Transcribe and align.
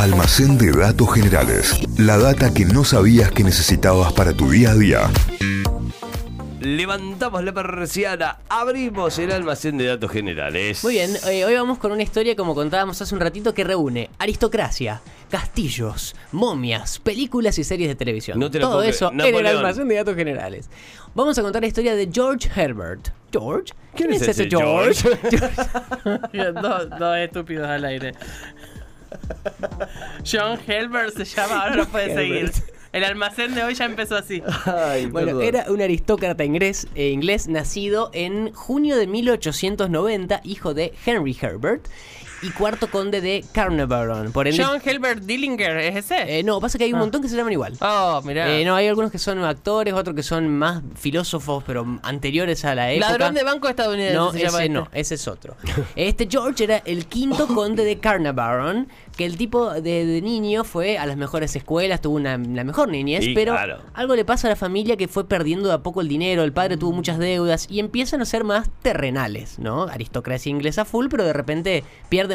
Almacén 0.00 0.56
de 0.56 0.72
datos 0.72 1.12
generales. 1.12 1.78
La 1.98 2.16
data 2.16 2.54
que 2.54 2.64
no 2.64 2.84
sabías 2.84 3.30
que 3.32 3.44
necesitabas 3.44 4.14
para 4.14 4.32
tu 4.32 4.48
día 4.50 4.70
a 4.70 4.74
día. 4.74 5.10
Levantamos 6.58 7.44
la 7.44 7.52
persiana, 7.52 8.38
abrimos 8.48 9.18
el 9.18 9.30
almacén 9.30 9.76
de 9.76 9.84
datos 9.84 10.10
generales. 10.10 10.82
Muy 10.84 10.94
bien, 10.94 11.10
eh, 11.28 11.44
hoy 11.44 11.54
vamos 11.54 11.76
con 11.76 11.92
una 11.92 12.02
historia, 12.02 12.34
como 12.34 12.54
contábamos 12.54 13.00
hace 13.02 13.14
un 13.14 13.20
ratito, 13.20 13.52
que 13.52 13.62
reúne 13.62 14.08
aristocracia, 14.18 15.02
castillos, 15.30 16.16
momias, 16.32 16.98
películas 16.98 17.58
y 17.58 17.64
series 17.64 17.90
de 17.90 17.94
televisión. 17.94 18.38
No 18.38 18.50
te 18.50 18.58
lo 18.58 18.68
Todo 18.68 18.76
puedo 18.78 18.88
eso 18.88 19.10
creer. 19.10 19.20
en 19.20 19.26
el 19.26 19.32
Napoleón. 19.42 19.56
almacén 19.58 19.88
de 19.88 19.94
datos 19.96 20.16
generales. 20.16 20.70
Vamos 21.14 21.38
a 21.38 21.42
contar 21.42 21.60
la 21.60 21.68
historia 21.68 21.94
de 21.94 22.08
George 22.10 22.48
Herbert. 22.54 23.10
¿George? 23.30 23.74
¿Quién 23.94 24.12
es 24.12 24.22
ese 24.22 24.48
George? 24.48 25.08
dos, 26.62 26.90
dos 26.98 27.16
estúpidos 27.18 27.68
al 27.68 27.84
aire. 27.84 28.14
John 30.30 30.58
Helbert 30.66 31.16
se 31.16 31.24
llama, 31.24 31.62
ahora 31.62 31.76
no 31.76 31.86
puede 31.86 32.14
seguir. 32.14 32.52
El 32.92 33.04
almacén 33.04 33.54
de 33.54 33.62
hoy 33.62 33.74
ya 33.74 33.84
empezó 33.84 34.16
así. 34.16 34.42
Ay, 34.66 35.06
Bueno, 35.06 35.28
perdón. 35.28 35.42
era 35.44 35.70
un 35.70 35.80
aristócrata 35.80 36.42
inglés, 36.44 36.88
eh, 36.96 37.10
inglés 37.10 37.46
nacido 37.46 38.10
en 38.12 38.52
junio 38.52 38.96
de 38.96 39.06
1890, 39.06 40.40
hijo 40.44 40.74
de 40.74 40.92
Henry 41.06 41.36
Herbert 41.40 41.86
y 42.42 42.50
cuarto 42.50 42.90
conde 42.90 43.20
de 43.20 43.44
Carnarvon. 43.52 44.32
Por 44.32 44.48
ende, 44.48 44.62
John 44.64 44.80
Helbert 44.84 45.22
Dillinger, 45.24 45.76
¿es 45.78 45.96
ese? 45.96 46.38
eh, 46.38 46.42
no, 46.42 46.60
pasa 46.60 46.78
que 46.78 46.84
hay 46.84 46.92
un 46.92 46.98
Ah. 46.98 47.02
montón 47.02 47.22
que 47.22 47.28
se 47.28 47.36
llaman 47.36 47.52
igual. 47.52 47.74
oh, 47.80 48.20
mirá. 48.24 48.50
Eh, 48.50 48.64
no, 48.64 48.74
hay 48.76 48.86
algunos 48.88 49.10
que 49.10 49.18
son 49.18 49.42
actores, 49.44 49.94
otros 49.94 50.14
que 50.16 50.22
son 50.22 50.48
más 50.48 50.82
filósofos, 50.96 51.62
pero 51.66 51.98
anteriores 52.02 52.64
a 52.64 52.74
la 52.74 52.92
época. 52.92 53.10
Ladrón 53.10 53.34
de 53.34 53.42
banco 53.44 53.68
estadounidense 53.68 54.16
No, 54.16 54.32
se 54.32 54.38
ese 54.38 54.46
llama 54.46 54.68
no, 54.68 54.82
este. 54.84 55.00
ese 55.00 55.14
es 55.16 55.28
otro. 55.28 55.56
Este 55.96 56.28
George 56.30 56.64
era 56.64 56.76
el 56.84 57.06
quinto 57.06 57.46
conde 57.54 57.84
de 57.84 57.98
Carnarvon, 57.98 58.88
que 59.16 59.26
el 59.26 59.36
tipo 59.36 59.70
de, 59.72 60.06
de 60.06 60.22
niño 60.22 60.64
fue 60.64 60.96
a 60.98 61.04
las 61.06 61.16
mejores 61.16 61.54
escuelas, 61.56 62.00
tuvo 62.00 62.16
una, 62.16 62.38
la 62.38 62.64
mejor 62.64 62.88
niñez, 62.88 63.24
Sí, 63.24 63.34
pero 63.34 63.52
claro. 63.52 63.78
algo 63.94 64.14
le 64.16 64.24
pasa 64.24 64.46
a 64.48 64.50
la 64.50 64.56
familia 64.56 64.96
que 64.96 65.08
fue 65.08 65.28
perdiendo 65.28 65.68
de 65.68 65.74
a 65.74 65.78
poco 65.78 66.00
el 66.00 66.08
dinero, 66.08 66.42
el 66.42 66.52
padre 66.52 66.76
tuvo 66.78 66.92
muchas 66.92 67.18
deudas 67.18 67.66
y 67.70 67.80
empiezan 67.80 68.22
a 68.22 68.24
ser 68.24 68.44
más 68.44 68.68
terrenales, 68.82 69.58
¿no? 69.58 69.82
Aristocracia 69.84 70.48
inglesa 70.50 70.84
full, 70.84 71.08
pero 71.10 71.24
de 71.24 71.32
repente 71.32 71.84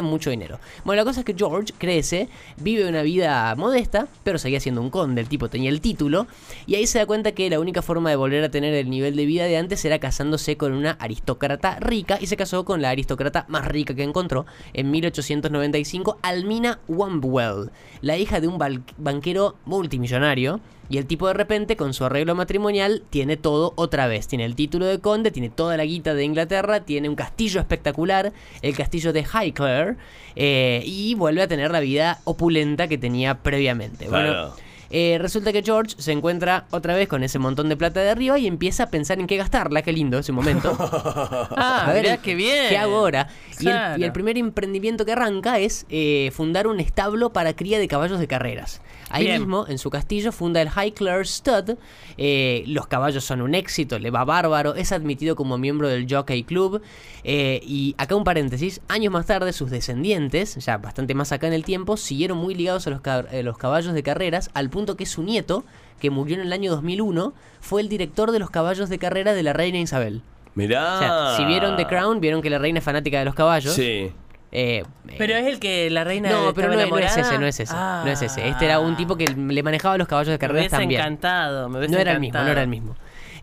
mucho 0.02 0.30
dinero. 0.30 0.58
Bueno, 0.84 1.00
la 1.00 1.04
cosa 1.04 1.20
es 1.20 1.26
que 1.26 1.34
George 1.34 1.72
crece, 1.78 2.28
vive 2.58 2.88
una 2.88 3.02
vida 3.02 3.54
modesta, 3.56 4.08
pero 4.24 4.38
seguía 4.38 4.60
siendo 4.60 4.80
un 4.80 4.90
conde, 4.90 5.20
el 5.20 5.28
tipo 5.28 5.48
tenía 5.48 5.70
el 5.70 5.80
título, 5.80 6.26
y 6.66 6.74
ahí 6.74 6.86
se 6.86 6.98
da 6.98 7.06
cuenta 7.06 7.32
que 7.32 7.48
la 7.50 7.60
única 7.60 7.82
forma 7.82 8.10
de 8.10 8.16
volver 8.16 8.44
a 8.44 8.50
tener 8.50 8.74
el 8.74 8.90
nivel 8.90 9.16
de 9.16 9.26
vida 9.26 9.44
de 9.44 9.56
antes 9.56 9.84
era 9.84 9.98
casándose 9.98 10.56
con 10.56 10.72
una 10.72 10.92
aristócrata 10.92 11.78
rica, 11.80 12.18
y 12.20 12.26
se 12.26 12.36
casó 12.36 12.64
con 12.64 12.82
la 12.82 12.90
aristócrata 12.90 13.46
más 13.48 13.66
rica 13.66 13.94
que 13.94 14.02
encontró 14.02 14.46
en 14.72 14.90
1895, 14.90 16.18
Almina 16.22 16.80
Wambwell, 16.88 17.70
la 18.00 18.16
hija 18.16 18.40
de 18.40 18.48
un 18.48 18.58
banquero 18.98 19.56
multimillonario. 19.64 20.60
Y 20.88 20.98
el 20.98 21.06
tipo 21.06 21.26
de 21.26 21.34
repente, 21.34 21.76
con 21.76 21.94
su 21.94 22.04
arreglo 22.04 22.34
matrimonial, 22.34 23.02
tiene 23.10 23.36
todo 23.36 23.72
otra 23.76 24.06
vez. 24.06 24.28
Tiene 24.28 24.44
el 24.44 24.54
título 24.54 24.86
de 24.86 25.00
conde, 25.00 25.30
tiene 25.30 25.50
toda 25.50 25.76
la 25.76 25.84
guita 25.84 26.14
de 26.14 26.24
Inglaterra, 26.24 26.80
tiene 26.80 27.08
un 27.08 27.16
castillo 27.16 27.60
espectacular, 27.60 28.32
el 28.62 28.76
castillo 28.76 29.12
de 29.12 29.24
Highclere, 29.24 29.96
eh, 30.36 30.82
y 30.84 31.14
vuelve 31.14 31.42
a 31.42 31.48
tener 31.48 31.70
la 31.70 31.80
vida 31.80 32.20
opulenta 32.24 32.88
que 32.88 32.98
tenía 32.98 33.38
previamente. 33.38 34.08
Bueno. 34.08 34.65
Eh, 34.90 35.18
resulta 35.20 35.52
que 35.52 35.62
George 35.62 35.94
se 35.98 36.12
encuentra 36.12 36.66
otra 36.70 36.94
vez 36.94 37.08
con 37.08 37.22
ese 37.22 37.38
montón 37.38 37.68
de 37.68 37.76
plata 37.76 38.00
de 38.00 38.10
arriba 38.10 38.38
y 38.38 38.46
empieza 38.46 38.84
a 38.84 38.90
pensar 38.90 39.18
en 39.20 39.26
qué 39.26 39.36
gastarla. 39.36 39.82
Qué 39.82 39.92
lindo 39.92 40.18
ese 40.18 40.32
momento. 40.32 40.76
Ah, 41.58 41.86
A 41.88 41.92
ver, 41.92 42.02
mirá 42.02 42.16
qué 42.18 42.34
bien. 42.34 42.68
¿Qué 42.68 42.76
hago 42.76 42.96
ahora? 42.96 43.28
Y, 43.60 43.66
el, 43.66 43.72
Claro. 43.72 44.00
y 44.00 44.04
el 44.04 44.12
primer 44.12 44.36
emprendimiento 44.38 45.04
que 45.04 45.12
arranca 45.12 45.58
es 45.58 45.86
eh, 45.88 46.30
fundar 46.32 46.66
un 46.66 46.80
establo 46.80 47.32
para 47.32 47.54
cría 47.54 47.78
de 47.78 47.88
caballos 47.88 48.18
de 48.20 48.26
carreras. 48.28 48.80
Ahí 49.08 49.24
Bien. 49.24 49.40
mismo, 49.40 49.66
en 49.68 49.78
su 49.78 49.88
castillo, 49.90 50.32
funda 50.32 50.60
el 50.60 50.68
Highclere 50.68 51.24
Stud. 51.24 51.76
Eh, 52.18 52.64
los 52.66 52.86
caballos 52.88 53.24
son 53.24 53.40
un 53.40 53.54
éxito, 53.54 53.98
le 53.98 54.10
va 54.10 54.24
bárbaro, 54.24 54.74
es 54.74 54.90
admitido 54.92 55.36
como 55.36 55.58
miembro 55.58 55.88
del 55.88 56.06
Jockey 56.12 56.42
Club. 56.42 56.82
Eh, 57.22 57.60
y 57.64 57.94
acá 57.98 58.16
un 58.16 58.24
paréntesis, 58.24 58.80
años 58.88 59.12
más 59.12 59.26
tarde 59.26 59.52
sus 59.52 59.70
descendientes, 59.70 60.56
ya 60.56 60.78
bastante 60.78 61.14
más 61.14 61.30
acá 61.32 61.46
en 61.46 61.52
el 61.52 61.64
tiempo, 61.64 61.96
siguieron 61.96 62.38
muy 62.38 62.54
ligados 62.54 62.86
a 62.86 62.90
los, 62.90 63.00
cab- 63.00 63.30
los 63.42 63.56
caballos 63.58 63.94
de 63.94 64.02
carreras, 64.02 64.50
al 64.54 64.70
punto 64.76 64.96
que 64.96 65.06
su 65.06 65.22
nieto, 65.22 65.64
que 66.00 66.10
murió 66.10 66.36
en 66.36 66.42
el 66.42 66.52
año 66.52 66.70
2001, 66.70 67.32
fue 67.60 67.80
el 67.80 67.88
director 67.88 68.30
de 68.30 68.38
los 68.38 68.50
caballos 68.50 68.88
de 68.90 68.98
carrera 68.98 69.32
de 69.32 69.42
la 69.42 69.52
reina 69.54 69.78
Isabel. 69.78 70.20
Mirá. 70.54 70.94
O 70.96 70.98
sea, 70.98 71.36
si 71.38 71.44
vieron 71.46 71.76
The 71.76 71.86
Crown, 71.86 72.20
vieron 72.20 72.42
que 72.42 72.50
la 72.50 72.58
reina 72.58 72.78
es 72.80 72.84
fanática 72.84 73.18
de 73.18 73.24
los 73.24 73.34
caballos. 73.34 73.72
Sí. 73.74 74.12
Eh, 74.52 74.84
Pero 75.18 75.34
es 75.34 75.46
el 75.46 75.58
que 75.58 75.90
la 75.90 76.04
reina 76.04 76.30
no, 76.30 76.54
pero 76.54 76.68
no, 76.68 76.74
es- 76.74 76.76
no 76.76 76.82
es 76.82 76.86
enamorada. 77.16 77.20
ese, 77.20 77.38
no 77.38 77.46
es 77.46 77.60
ese. 77.60 77.74
Ah. 77.76 78.02
No 78.04 78.10
es 78.10 78.22
ese. 78.22 78.48
Este 78.48 78.64
era 78.66 78.78
un 78.78 78.96
tipo 78.96 79.16
que 79.16 79.24
le 79.26 79.62
manejaba 79.62 79.98
los 79.98 80.06
caballos 80.08 80.28
de 80.28 80.34
Me 80.34 80.38
carreras 80.38 80.60
hubiese 80.62 80.76
también. 80.76 81.00
encantado, 81.00 81.68
me 81.68 81.78
hubiese 81.78 81.94
No 81.94 82.00
era 82.00 82.12
el 82.12 82.20
mismo, 82.20 82.38
no 82.40 82.46
era 82.48 82.62
el 82.62 82.68
mismo. 82.68 82.96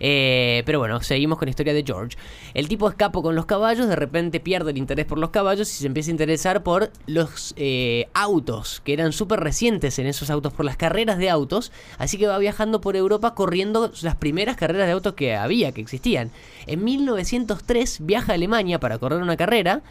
Eh, 0.06 0.64
pero 0.66 0.80
bueno, 0.80 1.02
seguimos 1.02 1.38
con 1.38 1.46
la 1.46 1.52
historia 1.52 1.74
de 1.74 1.82
George. 1.82 2.18
El 2.54 2.68
tipo 2.68 2.90
escapó 2.90 3.24
con 3.24 3.36
los 3.36 3.46
caballos, 3.46 3.88
de 3.88 3.96
repente 3.96 4.42
pierde 4.42 4.72
el 4.72 4.78
interés 4.78 5.06
por 5.06 5.18
los 5.18 5.30
caballos 5.30 5.72
y 5.72 5.76
se 5.76 5.88
empieza 5.88 6.10
a 6.10 6.12
interesar 6.12 6.62
por 6.62 6.92
los 7.08 7.54
eh, 7.56 8.10
autos, 8.14 8.82
que 8.84 8.92
eran 8.92 9.14
súper 9.14 9.40
recientes 9.40 9.98
en 10.00 10.08
esos 10.08 10.30
autos, 10.30 10.52
por 10.52 10.66
las 10.66 10.76
carreras 10.76 11.18
de 11.20 11.30
autos. 11.30 11.72
Así 11.98 12.18
que 12.18 12.28
va 12.28 12.38
viajando 12.38 12.82
por 12.82 12.98
Europa 12.98 13.34
corriendo 13.34 13.94
las 14.02 14.18
primeras 14.18 14.58
carreras 14.58 14.88
de 14.88 14.92
autos 14.92 15.14
que 15.14 15.36
había, 15.36 15.72
que 15.72 15.80
existían. 15.80 16.32
En 16.68 16.84
1903 16.84 18.00
viaja 18.02 18.34
a 18.34 18.36
Alemania 18.36 18.82
para 18.82 18.98
correr 18.98 19.22
una 19.22 19.38
carrera. 19.38 19.82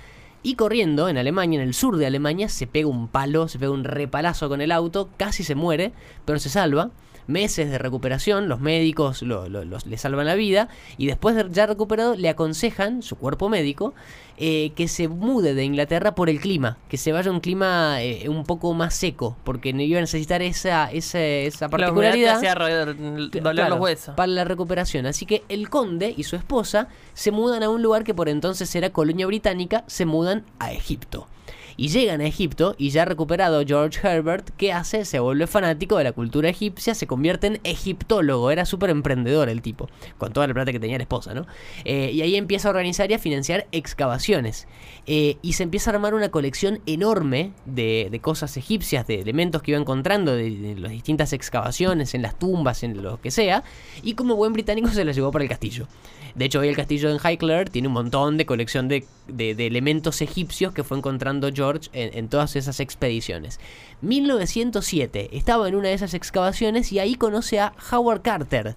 Y 0.44 0.56
corriendo 0.56 1.08
en 1.08 1.18
Alemania, 1.18 1.62
en 1.62 1.68
el 1.68 1.72
sur 1.72 1.96
de 1.96 2.04
Alemania, 2.04 2.48
se 2.48 2.66
pega 2.66 2.88
un 2.88 3.06
palo, 3.06 3.46
se 3.46 3.60
pega 3.60 3.70
un 3.70 3.84
repalazo 3.84 4.48
con 4.48 4.60
el 4.60 4.72
auto, 4.72 5.08
casi 5.16 5.44
se 5.44 5.54
muere, 5.54 5.92
pero 6.24 6.40
se 6.40 6.48
salva. 6.48 6.90
Meses 7.26 7.70
de 7.70 7.78
recuperación, 7.78 8.48
los 8.48 8.60
médicos 8.60 9.22
lo- 9.22 9.48
lo- 9.48 9.64
los- 9.64 9.86
le 9.86 9.96
salvan 9.96 10.26
la 10.26 10.34
vida 10.34 10.68
y 10.98 11.06
después 11.06 11.36
de 11.36 11.46
ya 11.50 11.66
recuperado 11.66 12.16
le 12.16 12.28
aconsejan, 12.28 13.02
su 13.02 13.16
cuerpo 13.16 13.48
médico, 13.48 13.94
eh, 14.38 14.72
que 14.74 14.88
se 14.88 15.06
mude 15.08 15.54
de 15.54 15.62
Inglaterra 15.64 16.14
por 16.16 16.28
el 16.28 16.40
clima, 16.40 16.78
que 16.88 16.96
se 16.96 17.12
vaya 17.12 17.30
a 17.30 17.32
un 17.32 17.38
clima 17.40 18.02
eh, 18.02 18.28
un 18.28 18.44
poco 18.44 18.74
más 18.74 18.94
seco, 18.94 19.36
porque 19.44 19.72
no 19.72 19.82
iba 19.82 19.98
a 19.98 20.00
necesitar 20.00 20.42
esa, 20.42 20.90
esa, 20.90 21.20
esa 21.22 21.68
particularidad. 21.68 22.36
hacía 22.38 22.54
roer- 22.54 22.96
doler 22.96 23.30
Claro, 23.54 23.68
los 23.76 23.80
huesos. 23.80 24.14
Para 24.16 24.26
la 24.32 24.44
recuperación. 24.44 25.06
Así 25.06 25.24
que 25.26 25.44
el 25.48 25.70
conde 25.70 26.12
y 26.16 26.24
su 26.24 26.34
esposa 26.34 26.88
se 27.14 27.30
mudan 27.30 27.62
a 27.62 27.68
un 27.68 27.82
lugar 27.82 28.02
que 28.04 28.14
por 28.14 28.28
entonces 28.28 28.74
era 28.74 28.90
colonia 28.90 29.26
británica, 29.26 29.84
se 29.86 30.06
mudan 30.06 30.44
a 30.58 30.72
Egipto. 30.72 31.28
Y 31.76 31.88
llegan 31.88 32.20
a 32.20 32.26
Egipto 32.26 32.74
y 32.78 32.90
ya 32.90 33.04
recuperado 33.04 33.62
George 33.66 33.98
Herbert, 34.06 34.50
¿qué 34.56 34.72
hace? 34.72 35.04
Se 35.04 35.18
vuelve 35.20 35.46
fanático 35.46 35.96
de 35.98 36.04
la 36.04 36.12
cultura 36.12 36.48
egipcia, 36.48 36.94
se 36.94 37.06
convierte 37.06 37.46
en 37.46 37.60
egiptólogo, 37.64 38.50
era 38.50 38.64
súper 38.64 38.90
emprendedor 38.90 39.48
el 39.48 39.62
tipo, 39.62 39.88
con 40.18 40.32
toda 40.32 40.46
la 40.46 40.54
plata 40.54 40.72
que 40.72 40.80
tenía 40.80 40.98
la 40.98 41.04
esposa, 41.04 41.34
¿no? 41.34 41.46
Eh, 41.84 42.10
y 42.12 42.22
ahí 42.22 42.36
empieza 42.36 42.68
a 42.68 42.70
organizar 42.70 43.10
y 43.10 43.14
a 43.14 43.18
financiar 43.18 43.66
excavaciones. 43.72 44.66
Eh, 45.06 45.36
y 45.42 45.54
se 45.54 45.62
empieza 45.62 45.90
a 45.90 45.94
armar 45.94 46.14
una 46.14 46.30
colección 46.30 46.80
enorme 46.86 47.52
de, 47.66 48.08
de 48.10 48.20
cosas 48.20 48.56
egipcias, 48.56 49.06
de 49.06 49.20
elementos 49.20 49.62
que 49.62 49.72
iba 49.72 49.80
encontrando 49.80 50.34
de, 50.34 50.74
las 50.78 50.90
distintas 50.92 51.32
excavaciones, 51.32 52.14
en 52.14 52.22
las 52.22 52.38
tumbas, 52.38 52.82
en 52.82 53.02
lo 53.02 53.20
que 53.20 53.30
sea. 53.30 53.62
Y 54.02 54.14
como 54.14 54.36
buen 54.36 54.52
británico 54.52 54.88
se 54.88 55.04
lo 55.04 55.12
llevó 55.12 55.30
para 55.32 55.44
el 55.44 55.48
castillo. 55.50 55.86
De 56.34 56.46
hecho, 56.46 56.60
hoy 56.60 56.68
el 56.68 56.76
castillo 56.76 57.10
en 57.10 57.18
Highclere 57.18 57.70
tiene 57.70 57.88
un 57.88 57.94
montón 57.94 58.38
de 58.38 58.46
colección 58.46 58.88
de, 58.88 59.04
de- 59.28 59.54
de 59.54 59.66
elementos 59.66 60.22
egipcios 60.22 60.72
que 60.72 60.82
fue 60.82 60.96
encontrando 60.96 61.50
George 61.52 61.61
en, 61.92 62.16
en 62.16 62.28
todas 62.28 62.56
esas 62.56 62.80
expediciones. 62.80 63.60
1907 64.02 65.30
estaba 65.32 65.68
en 65.68 65.76
una 65.76 65.88
de 65.88 65.94
esas 65.94 66.14
excavaciones 66.14 66.92
y 66.92 66.98
ahí 66.98 67.14
conoce 67.14 67.60
a 67.60 67.72
Howard 67.90 68.22
Carter. 68.22 68.74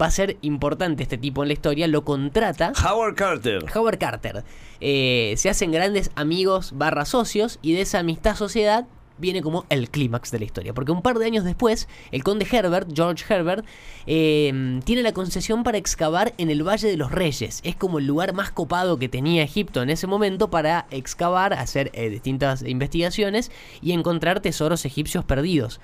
Va 0.00 0.06
a 0.06 0.10
ser 0.10 0.36
importante 0.42 1.04
este 1.04 1.18
tipo 1.18 1.42
en 1.42 1.48
la 1.48 1.54
historia, 1.54 1.86
lo 1.86 2.04
contrata. 2.04 2.72
Howard 2.84 3.14
Carter. 3.14 3.64
Howard 3.74 3.98
Carter. 3.98 4.44
Eh, 4.80 5.34
se 5.36 5.48
hacen 5.48 5.70
grandes 5.70 6.10
amigos 6.16 6.72
barra 6.74 7.04
socios 7.04 7.58
y 7.62 7.74
de 7.74 7.82
esa 7.82 8.00
amistad 8.00 8.34
sociedad 8.34 8.86
viene 9.18 9.42
como 9.42 9.64
el 9.68 9.90
clímax 9.90 10.30
de 10.30 10.38
la 10.38 10.44
historia. 10.44 10.74
Porque 10.74 10.92
un 10.92 11.02
par 11.02 11.18
de 11.18 11.26
años 11.26 11.44
después, 11.44 11.88
el 12.10 12.24
conde 12.24 12.46
Herbert, 12.50 12.88
George 12.94 13.24
Herbert, 13.32 13.64
eh, 14.06 14.80
tiene 14.84 15.02
la 15.02 15.12
concesión 15.12 15.62
para 15.62 15.78
excavar 15.78 16.34
en 16.38 16.50
el 16.50 16.66
Valle 16.66 16.88
de 16.88 16.96
los 16.96 17.12
Reyes. 17.12 17.60
Es 17.64 17.76
como 17.76 17.98
el 17.98 18.06
lugar 18.06 18.32
más 18.32 18.50
copado 18.50 18.98
que 18.98 19.08
tenía 19.08 19.42
Egipto 19.42 19.82
en 19.82 19.90
ese 19.90 20.06
momento 20.06 20.50
para 20.50 20.86
excavar, 20.90 21.52
hacer 21.54 21.90
eh, 21.94 22.08
distintas 22.08 22.62
investigaciones 22.62 23.50
y 23.80 23.92
encontrar 23.92 24.40
tesoros 24.40 24.84
egipcios 24.84 25.24
perdidos. 25.24 25.80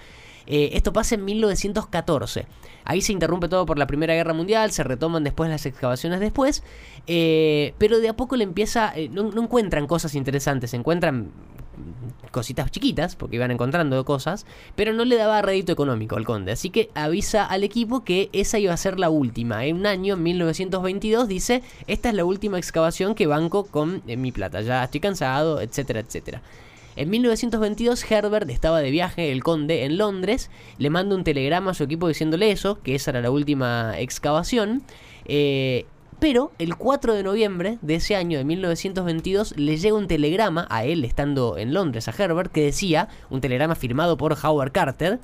Eh, 0.47 0.71
esto 0.73 0.93
pasa 0.93 1.15
en 1.15 1.25
1914. 1.25 2.47
Ahí 2.85 3.03
se 3.03 3.13
interrumpe 3.13 3.49
todo 3.49 3.67
por 3.67 3.79
la 3.79 3.87
Primera 3.87 4.15
Guerra 4.15 4.33
Mundial, 4.33 4.73
se 4.73 4.83
retoman 4.83 5.23
después 5.23 5.49
las 5.49 5.65
excavaciones 5.67 6.19
después, 6.19 6.65
eh, 7.07 7.75
pero 7.79 8.01
de 8.01 8.09
a 8.09 8.17
poco 8.17 8.35
le 8.37 8.45
empieza, 8.45 8.93
no, 9.11 9.25
no 9.31 9.43
encuentran 9.43 9.87
cosas 9.87 10.15
interesantes, 10.15 10.75
encuentran 10.75 11.31
cositas 12.31 12.71
chiquitas, 12.71 13.17
porque 13.17 13.37
iban 13.37 13.51
encontrando 13.51 14.05
cosas, 14.05 14.47
pero 14.77 14.93
no 14.93 15.05
le 15.05 15.17
daba 15.17 15.43
rédito 15.43 15.73
económico 15.73 16.17
al 16.17 16.25
conde. 16.25 16.53
Así 16.53 16.71
que 16.71 16.91
avisa 16.95 17.45
al 17.45 17.65
equipo 17.65 18.05
que 18.05 18.31
esa 18.33 18.59
iba 18.59 18.73
a 18.73 18.77
ser 18.77 18.99
la 18.99 19.11
última. 19.11 19.65
En 19.65 19.77
un 19.77 19.87
año, 19.87 20.15
en 20.15 20.23
1922, 20.23 21.29
dice, 21.29 21.63
esta 21.87 22.09
es 22.09 22.15
la 22.15 22.25
última 22.25 22.59
excavación 22.59 23.15
que 23.15 23.27
banco 23.27 23.65
con 23.65 24.03
eh, 24.07 24.17
mi 24.17 24.33
plata. 24.33 24.61
Ya 24.63 24.85
estoy 24.85 25.01
cansado, 25.01 25.61
etcétera, 25.61 26.01
etcétera. 26.01 26.43
En 26.97 27.09
1922 27.09 28.11
Herbert 28.11 28.51
estaba 28.51 28.81
de 28.81 28.91
viaje, 28.91 29.33
el 29.33 29.43
conde, 29.43 29.85
en 29.85 29.97
Londres, 29.97 30.51
le 30.79 30.91
manda 30.91 31.15
un 31.15 31.25
telegrama 31.25 31.71
a 31.71 31.75
su 31.75 31.85
equipo 31.85 32.09
diciéndole 32.09 32.51
eso, 32.51 32.81
que 32.83 32.95
esa 32.95 33.13
era 33.13 33.21
la 33.21 33.31
última 33.31 33.99
excavación. 33.99 34.83
eh, 35.25 35.87
pero 36.21 36.53
el 36.59 36.77
4 36.77 37.15
de 37.15 37.23
noviembre 37.23 37.79
de 37.81 37.97
ese 37.97 38.15
año 38.15 38.39
de 38.39 38.45
1922 38.45 39.57
le 39.57 39.79
llega 39.79 39.97
un 39.97 40.07
telegrama 40.07 40.67
a 40.71 40.85
él 40.85 41.05
estando 41.05 41.57
en 41.57 41.73
Londres, 41.73 42.09
a 42.09 42.15
Herbert, 42.17 42.53
que 42.53 42.65
decía, 42.65 43.09
un 43.31 43.41
telegrama 43.41 43.75
firmado 43.75 44.19
por 44.19 44.37
Howard 44.41 44.71
Carter, 44.71 45.19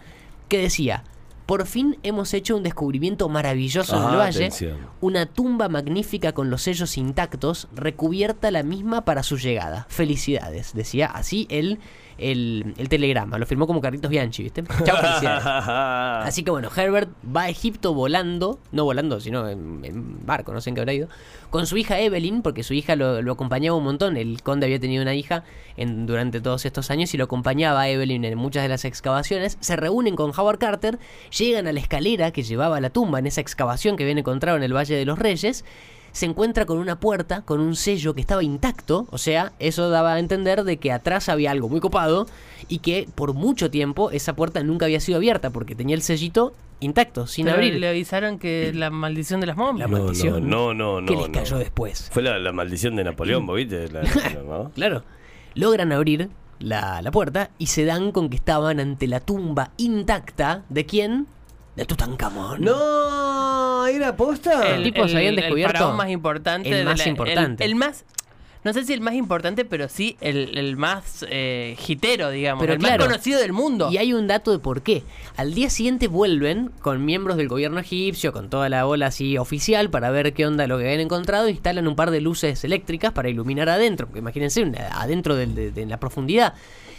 que 0.49 0.59
decía, 0.59 1.05
por 1.47 1.67
fin 1.67 1.97
hemos 2.03 2.35
hecho 2.35 2.57
un 2.57 2.65
descubrimiento 2.65 3.29
maravilloso 3.29 3.97
en 3.97 4.11
el 4.11 4.19
valle, 4.19 4.47
atención. 4.47 4.79
una 5.01 5.27
tumba 5.27 5.69
magnífica 5.69 6.33
con 6.33 6.51
los 6.51 6.63
sellos 6.63 6.99
intactos, 6.99 7.69
recubierta 7.75 8.51
la 8.51 8.65
misma 8.65 9.05
para 9.05 9.23
su 9.23 9.39
llegada. 9.39 9.87
Felicidades, 9.89 10.75
decía 10.75 11.07
así 11.07 11.47
el, 11.49 11.79
el, 12.19 12.75
el 12.79 12.89
telegrama, 12.89 13.39
lo 13.39 13.47
firmó 13.47 13.67
como 13.67 13.81
Carlitos 13.81 14.11
Bianchi, 14.11 14.43
¿viste? 14.43 14.65
Chao, 14.85 14.97
felicidades. 14.97 15.45
Así 16.27 16.43
que 16.43 16.51
bueno, 16.51 16.69
Herbert 16.75 17.11
va 17.25 17.43
a 17.43 17.49
Egipto 17.49 17.95
volando, 17.95 18.59
no 18.73 18.85
volando, 18.85 19.21
sino 19.21 19.49
en, 19.49 19.85
en 19.85 20.27
barco, 20.27 20.53
no 20.53 20.61
sé 20.61 20.71
en 20.71 20.75
qué 20.75 20.81
habrá 20.81 20.95
ido, 20.95 21.09
con 21.51 21.67
su 21.67 21.77
hija 21.77 22.01
Evelyn, 22.01 22.43
porque 22.43 22.63
su 22.63 22.75
hija 22.75 22.97
lo, 22.97 23.23
lo 23.23 23.33
acompañaba 23.33 23.77
un 23.77 23.85
montón. 23.85 24.17
El 24.17 24.43
conde 24.43 24.67
había 24.67 24.81
tenido 24.81 25.03
una 25.03 25.15
hija 25.15 25.45
en, 25.77 26.07
durante 26.07 26.41
todos 26.41 26.65
estos 26.67 26.91
años 26.91 27.15
y 27.15 27.19
lo 27.19 27.25
acompañaba 27.25 27.83
a 27.83 27.89
Evelyn 27.89 28.25
en 28.25 28.37
muchas 28.37 28.63
de 28.63 28.69
las 28.69 28.85
excavaciones. 28.85 29.57
Se 29.61 29.77
reúnen 29.77 30.17
con 30.17 30.33
Howard 30.37 30.59
Carter, 30.59 30.99
llegan 31.39 31.67
a 31.67 31.73
la 31.73 31.81
escalera 31.81 32.31
que 32.31 32.43
llevaba 32.43 32.77
a 32.77 32.81
la 32.81 32.91
tumba 32.91 33.19
en 33.19 33.27
esa 33.27 33.41
excavación 33.41 33.97
que 33.97 34.05
habían 34.05 34.19
encontrado 34.19 34.57
en 34.57 34.63
el 34.63 34.75
Valle 34.75 34.95
de 34.97 35.05
los 35.05 35.19
Reyes 35.19 35.65
se 36.13 36.25
encuentra 36.25 36.65
con 36.65 36.79
una 36.79 36.99
puerta 36.99 37.43
con 37.43 37.61
un 37.61 37.77
sello 37.77 38.15
que 38.15 38.23
estaba 38.23 38.43
intacto, 38.43 39.07
o 39.11 39.19
sea, 39.19 39.53
eso 39.59 39.91
daba 39.91 40.15
a 40.15 40.19
entender 40.19 40.65
de 40.65 40.79
que 40.79 40.91
atrás 40.91 41.29
había 41.29 41.51
algo 41.51 41.69
muy 41.69 41.81
copado 41.81 42.25
y 42.69 42.79
que 42.79 43.07
por 43.15 43.35
mucho 43.35 43.71
tiempo 43.71 44.11
esa 44.11 44.35
puerta 44.35 44.63
nunca 44.63 44.87
había 44.87 44.99
sido 45.01 45.19
abierta 45.19 45.51
porque 45.51 45.75
tenía 45.75 45.95
el 45.95 46.01
sellito 46.01 46.55
intacto, 46.81 47.27
sin 47.27 47.45
Pero 47.45 47.57
abrir. 47.57 47.75
le 47.75 47.89
avisaron 47.89 48.39
que 48.39 48.73
la 48.75 48.89
maldición 48.89 49.41
de 49.41 49.47
las 49.49 49.59
La 49.59 49.63
momias. 49.63 49.91
No, 49.91 49.99
maldición. 50.05 50.49
no, 50.49 50.73
no, 50.73 51.03
no, 51.03 51.07
que 51.07 51.17
les 51.17 51.27
no. 51.29 51.33
cayó 51.33 51.59
después. 51.59 52.09
Fue 52.11 52.23
la, 52.23 52.39
la 52.39 52.53
maldición 52.53 52.97
de 52.97 53.05
Napoleón, 53.05 53.45
¿vos 53.47 53.57
viste? 53.57 53.89
La- 53.91 54.03
¿no? 54.43 54.71
Claro. 54.75 55.05
Logran 55.55 55.93
abrir 55.93 56.31
la, 56.59 57.03
la 57.03 57.11
puerta 57.11 57.51
y 57.59 57.67
se 57.67 57.85
dan 57.85 58.13
con 58.13 58.29
que 58.31 58.37
estaban 58.37 58.81
ante 58.81 59.07
la 59.07 59.21
tumba 59.21 59.71
intacta 59.77 60.63
de 60.69 60.87
quién? 60.87 61.27
De 61.77 61.85
Tutankamón. 61.85 62.63
No, 62.63 63.87
era 63.87 64.17
posta. 64.17 64.75
El- 64.77 64.83
tipos 64.83 65.15
habían 65.15 65.37
descubierto 65.37 65.75
faraón 65.79 65.97
más 65.97 66.09
importante. 66.11 66.71
el 66.71 66.79
de 66.79 66.85
más 66.85 66.99
la- 66.99 67.09
importante. 67.09 67.65
El, 67.65 67.71
el 67.73 67.77
más. 67.77 68.05
No 68.67 68.73
sé 68.73 68.85
si 68.85 68.93
el 68.93 69.01
más 69.01 69.15
importante, 69.15 69.65
pero 69.65 69.89
sí 69.89 70.17
el, 70.21 70.59
el 70.59 70.77
más 70.77 71.25
eh, 71.31 71.77
hitero, 71.87 72.31
digamos. 72.31 72.63
Pero 72.63 72.73
el 72.73 72.81
claro. 72.81 72.99
más 72.99 73.07
conocido 73.07 73.39
del 73.39 73.53
mundo. 73.53 73.91
Y 73.93 73.99
hay 73.99 74.13
un 74.13 74.27
dato 74.27 74.51
de 74.51 74.59
por 74.59 74.83
qué. 74.83 75.05
Al 75.37 75.55
día 75.55 75.71
siguiente 75.71 76.09
vuelven 76.09 76.73
con 76.81 77.05
miembros 77.05 77.37
del 77.37 77.47
gobierno 77.47 77.79
egipcio, 77.79 78.33
con 78.33 78.51
toda 78.51 78.69
la 78.69 78.89
ola 78.89 79.07
así 79.07 79.39
oficial, 79.39 79.89
para 79.89 80.11
ver 80.11 80.33
qué 80.33 80.47
onda 80.47 80.67
lo 80.67 80.79
que 80.79 80.85
habían 80.87 80.99
encontrado. 80.99 81.49
Instalan 81.49 81.87
un 81.87 81.95
par 81.95 82.11
de 82.11 82.21
luces 82.21 82.65
eléctricas 82.65 83.13
para 83.13 83.29
iluminar 83.29 83.69
adentro. 83.69 84.09
Porque 84.09 84.19
imagínense, 84.19 84.69
adentro 84.91 85.37
de 85.37 85.87
la 85.87 86.01
profundidad. 86.01 86.55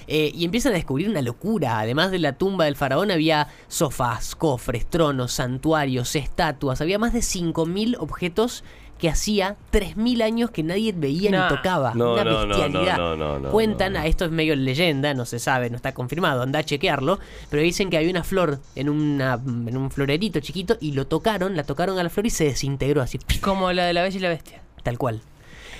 Eh, 0.07 0.31
y 0.33 0.45
empiezan 0.45 0.71
a 0.71 0.75
descubrir 0.75 1.09
una 1.09 1.21
locura. 1.21 1.79
Además 1.79 2.11
de 2.11 2.19
la 2.19 2.33
tumba 2.33 2.65
del 2.65 2.77
faraón, 2.77 3.11
había 3.11 3.49
sofás, 3.67 4.35
cofres, 4.35 4.85
tronos, 4.85 5.33
santuarios, 5.33 6.15
estatuas. 6.15 6.79
Había 6.79 6.97
más 6.97 7.11
de 7.11 7.19
5.000 7.19 7.97
objetos 7.99 8.63
que 8.99 9.09
hacía 9.09 9.55
3.000 9.71 10.21
años 10.23 10.49
que 10.51 10.63
nadie 10.63 10.91
veía 10.91 11.31
Nah. 11.31 11.49
ni 11.49 11.55
tocaba. 11.55 11.93
No, 11.93 12.13
una 12.13 12.23
no, 12.23 12.47
bestialidad. 12.47 12.97
no, 12.97 13.15
no, 13.15 13.39
no, 13.39 13.49
Cuentan, 13.51 13.93
no. 13.93 13.99
a 13.99 14.05
esto 14.07 14.25
es 14.25 14.31
medio 14.31 14.55
leyenda, 14.55 15.13
no 15.13 15.25
se 15.25 15.39
sabe, 15.39 15.69
no 15.69 15.75
está 15.75 15.93
confirmado, 15.93 16.41
anda 16.41 16.59
a 16.59 16.63
chequearlo, 16.63 17.19
pero 17.49 17.61
dicen 17.63 17.89
que 17.89 17.97
había 17.97 18.09
una 18.09 18.23
flor 18.23 18.59
en, 18.75 18.89
una, 18.89 19.33
en 19.45 19.77
un 19.77 19.91
florerito 19.91 20.39
chiquito 20.39 20.77
y 20.81 20.93
lo 20.93 21.05
tocaron, 21.07 21.55
la 21.55 21.63
tocaron 21.63 21.97
a 21.99 22.03
la 22.03 22.09
flor 22.09 22.25
y 22.25 22.29
se 22.31 22.45
desintegró 22.45 23.01
así, 23.01 23.19
Como 23.41 23.71
la 23.73 23.85
de 23.85 23.93
la 23.93 24.01
Bella 24.03 24.17
y 24.17 24.21
la 24.21 24.29
Bestia. 24.29 24.61
tal 24.83 24.97
cual. 24.97 25.21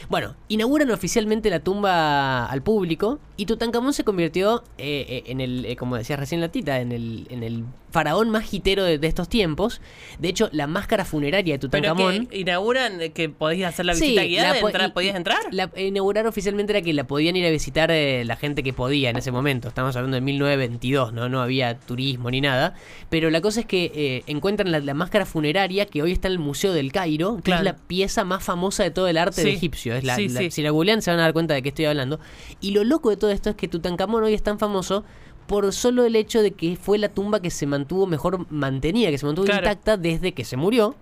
Bueno, 0.10 0.36
inauguran 0.48 0.92
oficialmente 0.92 1.50
la 1.50 1.60
tumba 1.60 2.46
al 2.46 2.62
público 2.62 3.20
y 3.36 3.46
Tutankamón 3.46 3.94
se 3.94 4.04
convirtió 4.04 4.64
eh, 4.78 5.06
eh, 5.10 5.24
en 5.28 5.42
el, 5.42 5.66
eh, 5.66 5.76
como 5.76 5.96
decías 5.98 6.20
recién 6.20 6.42
la 6.42 6.50
tita, 6.50 6.80
en 6.80 6.92
el, 6.92 7.28
en 7.30 7.44
el 7.44 7.64
faraón 7.92 8.30
más 8.30 8.54
hitero 8.54 8.84
de, 8.84 8.98
de 8.98 9.08
estos 9.08 9.30
tiempos. 9.30 9.82
De 10.20 10.28
hecho, 10.30 10.50
la 10.52 10.68
máscara 10.68 11.06
funeraria 11.06 11.56
de 11.56 11.60
Tutankamón... 11.60 12.28
que 12.28 12.40
inauguran 12.40 13.02
eh, 13.02 13.12
que 13.12 13.30
podías 13.30 13.74
hacer 13.74 13.86
la 13.86 13.94
Sí, 13.96 14.02
visita 14.06 14.24
guiada, 14.24 14.54
la 14.56 14.62
po- 14.62 14.68
entrar- 14.70 14.94
podías 14.94 15.16
entrar. 15.16 15.38
La, 15.52 15.70
inaugurar 15.78 16.28
oficialmente 16.28 16.74
era 16.74 16.82
que 16.82 16.94
la 16.94 17.06
podían 17.06 17.36
ir 17.36 17.46
a 17.46 17.50
visitar 17.50 17.90
eh, 17.92 18.24
la 18.26 18.36
gente 18.36 18.64
que 18.64 18.74
podía 18.74 19.10
en 19.10 19.18
ese 19.18 19.32
momento. 19.32 19.68
Estamos 19.68 19.96
hablando 19.96 20.16
de 20.16 20.22
1922, 20.22 21.14
¿no? 21.14 21.30
No 21.30 21.42
había 21.42 21.80
turismo 21.80 22.30
ni 22.32 22.42
nada. 22.42 22.74
Pero 23.10 23.30
la 23.30 23.42
cosa 23.42 23.62
es 23.62 23.66
que 23.66 23.92
eh, 23.96 24.24
encuentran 24.28 24.72
la, 24.72 24.80
la 24.80 24.94
máscara 24.94 25.26
funeraria 25.26 25.86
que 25.86 26.02
hoy 26.02 26.12
está 26.12 26.28
en 26.28 26.34
el 26.34 26.40
Museo 26.40 26.74
del 26.74 26.92
Cairo, 26.92 27.38
que 27.38 27.44
Claro. 27.44 27.62
es 27.62 27.66
la 27.66 27.76
pieza 27.78 28.24
más 28.26 28.44
famosa 28.44 28.84
de 28.84 28.92
todo 28.92 29.08
el 29.08 29.18
arte 29.18 29.42
Sí. 29.42 29.48
de 29.48 29.54
egipcio. 29.54 29.87
Es 29.95 30.04
la, 30.04 30.16
Sí, 30.16 30.30
la- 30.30 30.39
sí. 30.42 30.51
Si 30.51 30.62
la 30.62 30.72
googlean 30.72 31.01
se 31.01 31.12
van 31.12 31.19
a 31.19 31.24
dar 31.24 31.34
cuenta 31.34 31.54
de 31.54 31.62
qué 31.62 31.69
estoy 31.69 31.86
hablando. 31.86 32.19
Y 32.62 32.72
lo 32.72 32.84
loco 32.84 33.10
de 33.10 33.18
todo 33.18 33.31
esto 33.31 33.50
es 33.51 33.56
que 33.56 33.68
Tutankamón 33.68 34.24
hoy 34.24 34.34
es 34.34 34.44
tan 34.44 34.60
famoso 34.60 35.04
por 35.48 35.72
solo 35.74 36.04
el 36.06 36.16
hecho 36.16 36.42
de 36.42 36.51
que 36.51 36.75
fue 36.75 36.98
la 36.98 37.10
tumba 37.10 37.39
que 37.42 37.50
se 37.51 37.66
mantuvo 37.66 38.06
mejor 38.06 38.51
mantenida, 38.51 39.10
que 39.12 39.18
se 39.18 39.25
mantuvo 39.25 39.45
Claro. 39.45 39.62
intacta 39.62 39.95
desde 39.98 40.34
que 40.34 40.44
se 40.44 40.57
murió. 40.57 40.95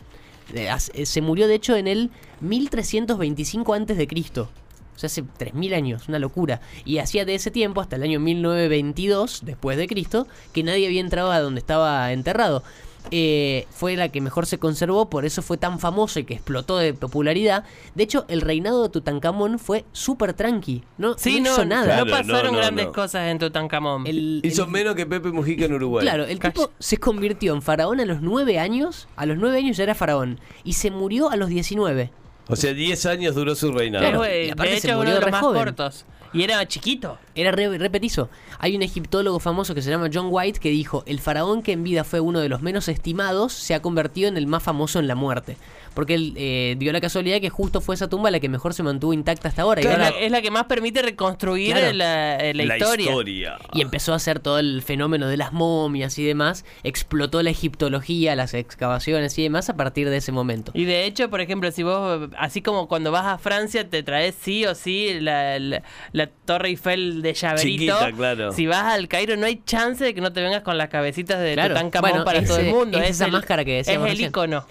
Eh, 0.54 0.70
Se 1.06 1.22
murió 1.22 1.48
de 1.48 1.56
hecho 1.56 1.76
en 1.76 1.88
el 1.88 2.12
1325 2.42 3.74
antes 3.74 3.98
de 3.98 4.06
Cristo. 4.08 4.50
O 4.96 5.00
sea, 5.00 5.08
hace 5.08 5.24
3000 5.24 5.74
años, 5.74 6.08
una 6.08 6.20
locura. 6.20 6.62
Y 6.86 7.00
hacía 7.00 7.26
de 7.26 7.36
ese 7.36 7.52
tiempo, 7.52 7.82
hasta 7.82 7.96
el 7.98 8.04
año 8.04 8.20
1922, 8.20 9.42
después 9.44 9.78
de 9.78 9.88
Cristo, 9.88 10.28
que 10.54 10.64
nadie 10.64 10.86
había 10.86 11.02
entrado 11.02 11.32
a 11.32 11.40
donde 11.42 11.60
estaba 11.60 12.12
enterrado. 12.14 12.64
Eh, 13.12 13.68
fue 13.72 13.96
la 13.96 14.10
que 14.10 14.20
mejor 14.22 14.46
se 14.46 14.58
conservó, 14.58 15.10
por 15.10 15.26
eso 15.26 15.42
fue 15.42 15.58
tan 15.58 15.80
famoso 15.80 16.20
y 16.20 16.24
que 16.24 16.34
explotó 16.34 16.78
de 16.78 16.94
popularidad. 16.94 17.64
De 17.94 18.04
hecho, 18.04 18.26
el 18.28 18.42
reinado 18.42 18.84
de 18.84 18.90
Tutankamón 18.90 19.60
fue 19.60 19.86
súper 19.92 20.34
tranqui. 20.34 20.84
No, 20.98 21.18
Sí, 21.18 21.40
no 21.40 21.50
no, 21.50 21.54
hizo 21.54 21.66
nada. 21.66 22.04
no 22.04 22.10
pasaron 22.12 22.52
no, 22.54 22.58
grandes 22.58 22.86
no. 22.88 22.92
cosas 22.94 23.30
en 23.30 23.40
Tutankamón. 23.40 24.08
El- 24.08 24.42
Hizo 24.44 24.64
el- 24.66 24.70
menos 24.72 24.96
que 24.96 25.06
Pepe 25.06 25.32
Mujica 25.32 25.66
en 25.66 25.74
Uruguay. 25.74 26.04
Claro, 26.04 26.26
el 26.26 26.40
tipo 26.40 26.72
se 26.80 26.98
convirtió 26.98 27.54
en 27.54 27.62
faraón 27.62 28.00
a 28.00 28.06
los 28.06 28.22
9 28.22 28.60
años. 28.60 29.08
A 29.16 29.26
los 29.26 29.38
9 29.38 29.58
años 29.60 29.78
ya 29.78 29.84
era 29.84 29.96
faraón. 29.96 30.40
Y 30.64 30.74
se 30.74 30.92
murió 30.92 31.30
a 31.30 31.36
los 31.36 31.50
19. 31.50 32.12
O 32.48 32.56
sea, 32.56 32.74
10 32.74 33.06
años 33.06 33.34
duró 33.36 33.56
su 33.56 33.72
reinado. 33.72 34.04
Claro. 34.08 34.26
Y 34.26 34.50
aparte 34.50 34.74
de 34.74 34.80
se 34.80 34.88
uno 34.90 34.98
murió 34.98 35.14
de 35.14 35.20
los 35.20 35.26
re 35.26 35.32
más 35.32 35.42
joven. 35.42 35.64
cortos. 35.64 36.06
Y 36.34 36.44
era 36.44 36.68
chiquito. 36.68 37.18
Era 37.36 37.52
re, 37.52 37.78
re 37.78 37.90
petizo. 37.90 38.30
Hay 38.60 38.76
un 38.76 38.82
egiptólogo 38.82 39.40
famoso 39.40 39.76
que 39.76 39.82
se 39.82 39.90
llama 39.90 40.10
John 40.14 40.28
White 40.32 40.60
que 40.60 40.70
dijo, 40.70 41.04
el 41.06 41.20
faraón 41.20 41.62
que 41.62 41.74
en 41.74 41.84
vida 41.84 42.04
fue 42.04 42.20
uno 42.22 42.40
de 42.40 42.50
los 42.50 42.62
menos 42.62 42.88
estimados 42.88 43.54
se 43.54 43.74
ha 43.76 43.82
convertido 43.82 44.28
en 44.30 44.38
el 44.38 44.48
más 44.48 44.64
famoso 44.64 45.00
en 45.00 45.08
la 45.08 45.16
muerte. 45.16 45.58
Porque 45.94 46.14
él 46.16 46.34
eh, 46.36 46.76
dio 46.78 46.92
la 46.92 47.00
casualidad 47.00 47.40
que 47.40 47.50
justo 47.50 47.80
fue 47.80 47.96
esa 47.96 48.10
tumba 48.10 48.30
la 48.30 48.42
que 48.42 48.50
mejor 48.50 48.74
se 48.74 48.84
mantuvo 48.84 49.14
intacta 49.14 49.48
hasta 49.48 49.62
ahora. 49.62 49.82
Y. 49.82 49.86
Es, 49.86 49.92
ahora- 49.92 50.10
la, 50.12 50.18
es 50.20 50.32
la 50.32 50.42
que 50.42 50.52
más 50.52 50.66
permite 50.66 51.02
reconstruir 51.02 51.72
Claro. 51.74 51.94
la, 51.94 52.36
eh, 52.38 52.54
la 52.54 52.66
La 52.66 52.78
historia. 52.78 53.06
historia. 53.06 53.58
y 53.74 53.82
empezó 53.82 54.12
a 54.12 54.18
hacer 54.18 54.40
todo 54.40 54.60
el 54.60 54.82
fenómeno 54.82 55.28
de 55.28 55.38
las 55.38 55.54
momias 55.54 56.18
y 56.20 56.26
demás. 56.26 56.66
Explotó 56.84 57.42
la 57.44 57.50
egiptología, 57.50 58.36
las 58.36 58.54
excavaciones 58.54 59.38
y 59.40 59.44
demás 59.44 59.70
a 59.70 59.78
partir 59.78 60.10
de 60.10 60.18
ese 60.18 60.32
momento. 60.34 60.72
Y 60.74 60.84
de 60.86 61.06
hecho, 61.06 61.30
por 61.30 61.40
ejemplo, 61.40 61.72
si 61.72 61.84
vos, 61.84 62.30
así 62.38 62.62
como 62.62 62.88
cuando 62.90 63.12
vas 63.12 63.26
a 63.26 63.38
Francia, 63.38 63.90
te 63.90 64.04
traes 64.04 64.36
sí 64.40 64.66
o 64.66 64.76
sí 64.76 65.20
la, 65.22 65.60
la- 65.60 65.82
la 66.12 66.28
Torre 66.28 66.70
Eiffel 66.70 67.22
de 67.26 67.34
llaverito. 67.34 67.94
Chiquita, 67.98 68.12
claro. 68.16 68.52
Si 68.54 68.66
vas 68.68 68.94
al 68.94 69.08
Cairo, 69.10 69.36
no 69.36 69.46
hay 69.46 69.62
chance 69.66 70.04
de 70.04 70.14
que 70.14 70.22
no 70.22 70.32
te 70.32 70.42
vengas 70.42 70.62
con 70.62 70.78
las 70.78 70.88
cabecitas 70.90 71.40
de 71.42 71.54
Claro. 71.54 71.74
Tutankamón 71.76 72.10
Bueno, 72.12 72.26
para 72.26 72.44
todo 72.46 72.58
el 72.60 72.68
mundo. 72.72 72.98
es 73.00 73.10
esa 73.10 73.26
el- 73.26 73.32
máscara 73.34 73.66
que 73.66 73.74
decíamos 73.78 74.06
Es 74.08 74.12
el 74.12 74.18
recién. 74.18 74.30
icono. 74.30 74.66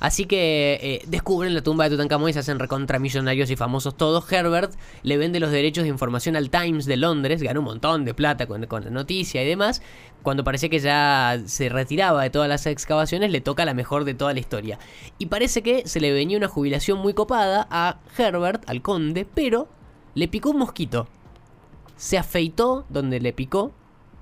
Así 0.00 0.24
que 0.24 0.78
eh, 0.82 1.02
descubren 1.08 1.52
la 1.52 1.60
tumba 1.62 1.84
de 1.84 1.90
Tutankamón 1.90 2.30
y 2.30 2.32
se 2.32 2.38
hacen 2.38 2.58
recontramillonarios 2.58 3.50
y 3.50 3.56
famosos 3.56 3.98
todos. 3.98 4.32
Herbert 4.32 4.72
le 5.02 5.18
vende 5.18 5.40
los 5.40 5.50
derechos 5.50 5.84
de 5.84 5.90
información 5.90 6.36
al 6.36 6.48
Times 6.48 6.86
de 6.86 6.96
Londres, 6.96 7.42
ganó 7.42 7.60
un 7.60 7.66
montón 7.66 8.06
de 8.06 8.14
plata 8.14 8.46
con, 8.46 8.64
con 8.64 8.82
la 8.82 8.88
noticia 8.90 9.42
y 9.42 9.46
demás. 9.46 9.82
Cuando 10.22 10.42
parecía 10.42 10.70
que 10.70 10.78
ya 10.78 11.38
se 11.44 11.68
retiraba 11.68 12.22
de 12.22 12.30
todas 12.30 12.48
las 12.48 12.64
excavaciones, 12.64 13.30
le 13.30 13.42
toca 13.42 13.66
la 13.66 13.74
mejor 13.74 14.04
de 14.04 14.14
toda 14.14 14.32
la 14.32 14.40
historia. 14.40 14.78
Y 15.18 15.26
parece 15.26 15.60
que 15.60 15.86
se 15.86 16.00
le 16.00 16.12
venía 16.14 16.38
una 16.38 16.48
jubilación 16.48 16.98
muy 16.98 17.12
copada 17.12 17.68
a 17.70 17.98
Herbert, 18.16 18.62
al 18.70 18.80
conde, 18.80 19.26
pero 19.34 19.68
le 20.14 20.28
picó 20.28 20.48
un 20.50 20.60
mosquito. 20.60 21.08
Se 22.00 22.16
afeitó 22.16 22.86
donde 22.88 23.20
le 23.20 23.34
picó, 23.34 23.74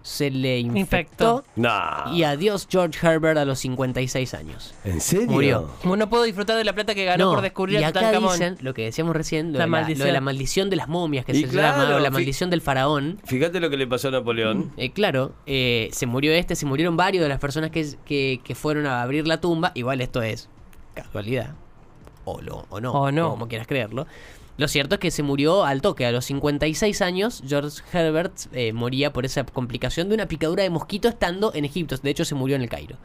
se 0.02 0.32
le 0.32 0.58
infectó. 0.58 0.80
Infectó. 0.80 1.44
Nah. 1.54 2.12
Y 2.12 2.24
adiós 2.24 2.66
George 2.68 2.98
Herbert 3.06 3.38
a 3.38 3.44
los 3.44 3.60
56 3.60 4.34
años. 4.34 4.74
¿En 4.82 5.00
serio? 5.00 5.28
Murió. 5.28 5.70
Como 5.80 5.96
no 5.96 6.10
puedo 6.10 6.24
disfrutar 6.24 6.56
de 6.56 6.64
la 6.64 6.72
plata 6.72 6.96
que 6.96 7.04
ganó 7.04 7.26
No, 7.26 7.30
por 7.34 7.42
descubrir 7.42 7.78
y 7.78 7.84
a 7.84 7.88
acá 7.88 8.10
dicen 8.10 8.56
lo 8.62 8.74
que 8.74 8.82
decíamos 8.82 9.14
recién, 9.14 9.52
lo, 9.52 9.60
La 9.60 9.66
de, 9.66 9.70
la, 9.70 9.76
maldición. 9.78 9.98
lo 10.00 10.04
de 10.06 10.12
la 10.12 10.20
maldición 10.20 10.70
de 10.70 10.76
las 10.76 10.88
momias 10.88 11.24
que 11.24 11.36
Y 11.36 11.42
se 11.42 11.48
claro, 11.48 11.82
llama, 11.84 11.96
o 11.96 12.00
la 12.00 12.10
maldición 12.10 12.50
del 12.50 12.62
faraón. 12.62 13.20
Fíjate 13.24 13.60
lo 13.60 13.70
que 13.70 13.76
le 13.76 13.86
pasó 13.86 14.08
a 14.08 14.10
Napoleón. 14.10 14.72
Eh, 14.76 14.90
claro, 14.90 15.34
eh, 15.46 15.88
se 15.92 16.06
murió 16.06 16.32
este, 16.32 16.56
se 16.56 16.66
murieron 16.66 16.96
varios 16.96 17.22
de 17.22 17.28
las 17.28 17.38
personas 17.38 17.70
que, 17.70 17.88
que, 18.04 18.40
que 18.42 18.54
fueron 18.56 18.86
a 18.86 19.02
abrir 19.02 19.28
la 19.28 19.40
tumba. 19.40 19.70
Igual 19.74 20.00
esto 20.00 20.20
es 20.20 20.48
casualidad. 20.94 21.54
O, 22.32 22.40
lo, 22.42 22.66
o 22.70 22.80
no, 22.80 22.92
O 22.92 23.10
no. 23.12 23.30
como 23.30 23.48
quieras 23.48 23.66
creerlo. 23.66 24.06
Lo 24.56 24.66
cierto 24.66 24.96
es 24.96 25.00
que 25.00 25.10
se 25.12 25.22
murió 25.22 25.64
al 25.64 25.80
toque. 25.82 26.04
A 26.04 26.10
los 26.10 26.24
56 26.24 27.00
años, 27.00 27.42
George 27.46 27.80
Herbert 27.92 28.34
eh, 28.52 28.72
moría 28.72 29.12
por 29.12 29.24
esa 29.24 29.44
complicación 29.44 30.08
de 30.08 30.16
una 30.16 30.26
picadura 30.26 30.64
de 30.64 30.70
mosquito 30.70 31.08
estando 31.08 31.52
en 31.54 31.64
Egipto. 31.64 31.96
De 31.96 32.10
hecho, 32.10 32.24
se 32.24 32.34
murió 32.34 32.56
en 32.56 32.62
el 32.62 32.68
Cairo. 32.68 32.96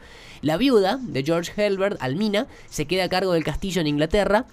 La 0.42 0.56
viuda 0.56 0.98
de 1.00 1.22
George 1.22 1.52
Herbert, 1.56 1.96
Almina, 2.02 2.48
se 2.68 2.86
queda 2.86 3.04
a 3.04 3.08
cargo 3.08 3.32
del 3.34 3.44
castillo 3.44 3.80
en 3.80 3.86
Inglaterra. 3.86 4.46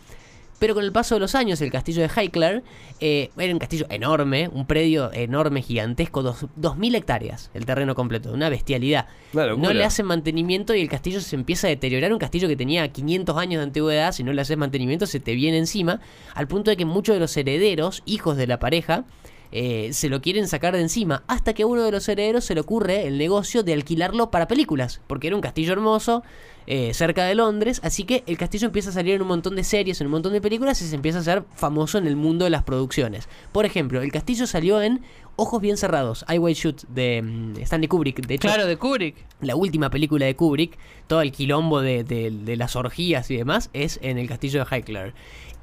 Pero 0.62 0.76
con 0.76 0.84
el 0.84 0.92
paso 0.92 1.16
de 1.16 1.20
los 1.22 1.34
años, 1.34 1.60
el 1.62 1.72
castillo 1.72 2.04
de 2.04 2.08
Highclere 2.08 2.62
eh, 3.00 3.32
era 3.36 3.52
un 3.52 3.58
castillo 3.58 3.88
enorme, 3.90 4.48
un 4.48 4.68
predio 4.68 5.12
enorme, 5.12 5.64
gigantesco, 5.64 6.22
dos, 6.22 6.46
2.000 6.56 6.98
hectáreas, 6.98 7.50
el 7.56 7.66
terreno 7.66 7.96
completo, 7.96 8.32
una 8.32 8.48
bestialidad. 8.48 9.08
Una. 9.34 9.56
No 9.56 9.74
le 9.74 9.84
hacen 9.84 10.06
mantenimiento 10.06 10.76
y 10.76 10.82
el 10.82 10.88
castillo 10.88 11.20
se 11.20 11.36
empieza 11.36 11.66
a 11.66 11.72
deteriorar. 11.72 12.14
Un 12.14 12.20
castillo 12.20 12.48
que 12.48 12.56
tenía 12.56 12.88
500 12.88 13.36
años 13.40 13.60
de 13.60 13.64
antigüedad, 13.64 14.12
si 14.12 14.24
no 14.24 14.34
le 14.34 14.42
haces 14.44 14.56
mantenimiento, 14.56 15.08
se 15.08 15.20
te 15.20 15.34
viene 15.34 15.58
encima, 15.58 16.00
al 16.36 16.48
punto 16.48 16.70
de 16.70 16.78
que 16.78 16.86
muchos 16.86 17.16
de 17.16 17.22
los 17.22 17.36
herederos, 17.36 18.04
hijos 18.06 18.38
de 18.38 18.46
la 18.46 18.60
pareja, 18.60 19.06
eh, 19.52 19.90
se 19.94 20.10
lo 20.10 20.22
quieren 20.22 20.48
sacar 20.48 20.76
de 20.76 20.82
encima, 20.82 21.24
hasta 21.28 21.54
que 21.54 21.64
a 21.64 21.66
uno 21.66 21.84
de 21.84 21.92
los 21.92 22.08
herederos 22.08 22.46
se 22.46 22.56
le 22.56 22.62
ocurre 22.62 23.08
el 23.08 23.18
negocio 23.18 23.64
de 23.64 23.74
alquilarlo 23.74 24.32
para 24.32 24.48
películas, 24.48 25.02
porque 25.08 25.28
era 25.28 25.36
un 25.36 25.42
castillo 25.42 25.74
hermoso, 25.74 26.24
eh, 26.68 26.94
cerca 26.94 27.26
de 27.26 27.36
Londres, 27.36 27.80
así 27.84 28.04
que 28.04 28.24
el 28.28 28.38
castillo 28.38 28.68
empieza 28.68 28.90
a 28.90 28.94
salir 28.94 29.16
en 29.16 29.22
un 29.22 29.28
montón 29.28 29.56
de 29.56 29.64
series, 29.64 30.00
en 30.02 30.08
un 30.08 30.12
montón 30.12 30.34
de 30.34 30.42
películas 30.42 30.82
y 30.82 30.88
se 30.88 30.96
empieza 30.96 31.18
a 31.18 31.22
hacer 31.22 31.44
famoso 31.56 31.98
en 31.98 32.08
el 32.08 32.16
mundo 32.16 32.46
de 32.46 32.52
las 32.52 32.64
producciones. 32.64 33.28
Por 33.52 33.66
ejemplo, 33.66 34.02
el 34.02 34.12
castillo 34.12 34.46
salió 34.48 34.82
en 34.82 35.02
Ojos 35.38 35.62
bien 35.62 35.78
cerrados, 35.78 36.24
I 36.32 36.38
Will 36.38 36.54
Shoot 36.56 36.84
de 36.90 37.22
mm, 37.24 37.58
Stanley 37.62 37.88
Kubrick, 37.88 38.26
de 38.28 38.36
hecho, 38.36 38.48
Claro, 38.48 38.66
de 38.68 38.78
Kubrick. 38.78 39.16
la 39.42 39.56
última 39.56 39.90
película 39.90 40.26
de 40.26 40.36
Kubrick, 40.36 40.78
todo 41.08 41.22
el 41.22 41.32
quilombo 41.32 41.82
de, 41.82 42.04
de- 42.04 42.32
de 42.32 42.56
las 42.58 42.76
orgías 42.76 43.32
y 43.32 43.38
demás, 43.38 43.70
es 43.74 43.98
en 44.04 44.18
el 44.18 44.28
castillo 44.28 44.64
de 44.64 44.76
Highclere. 44.76 45.14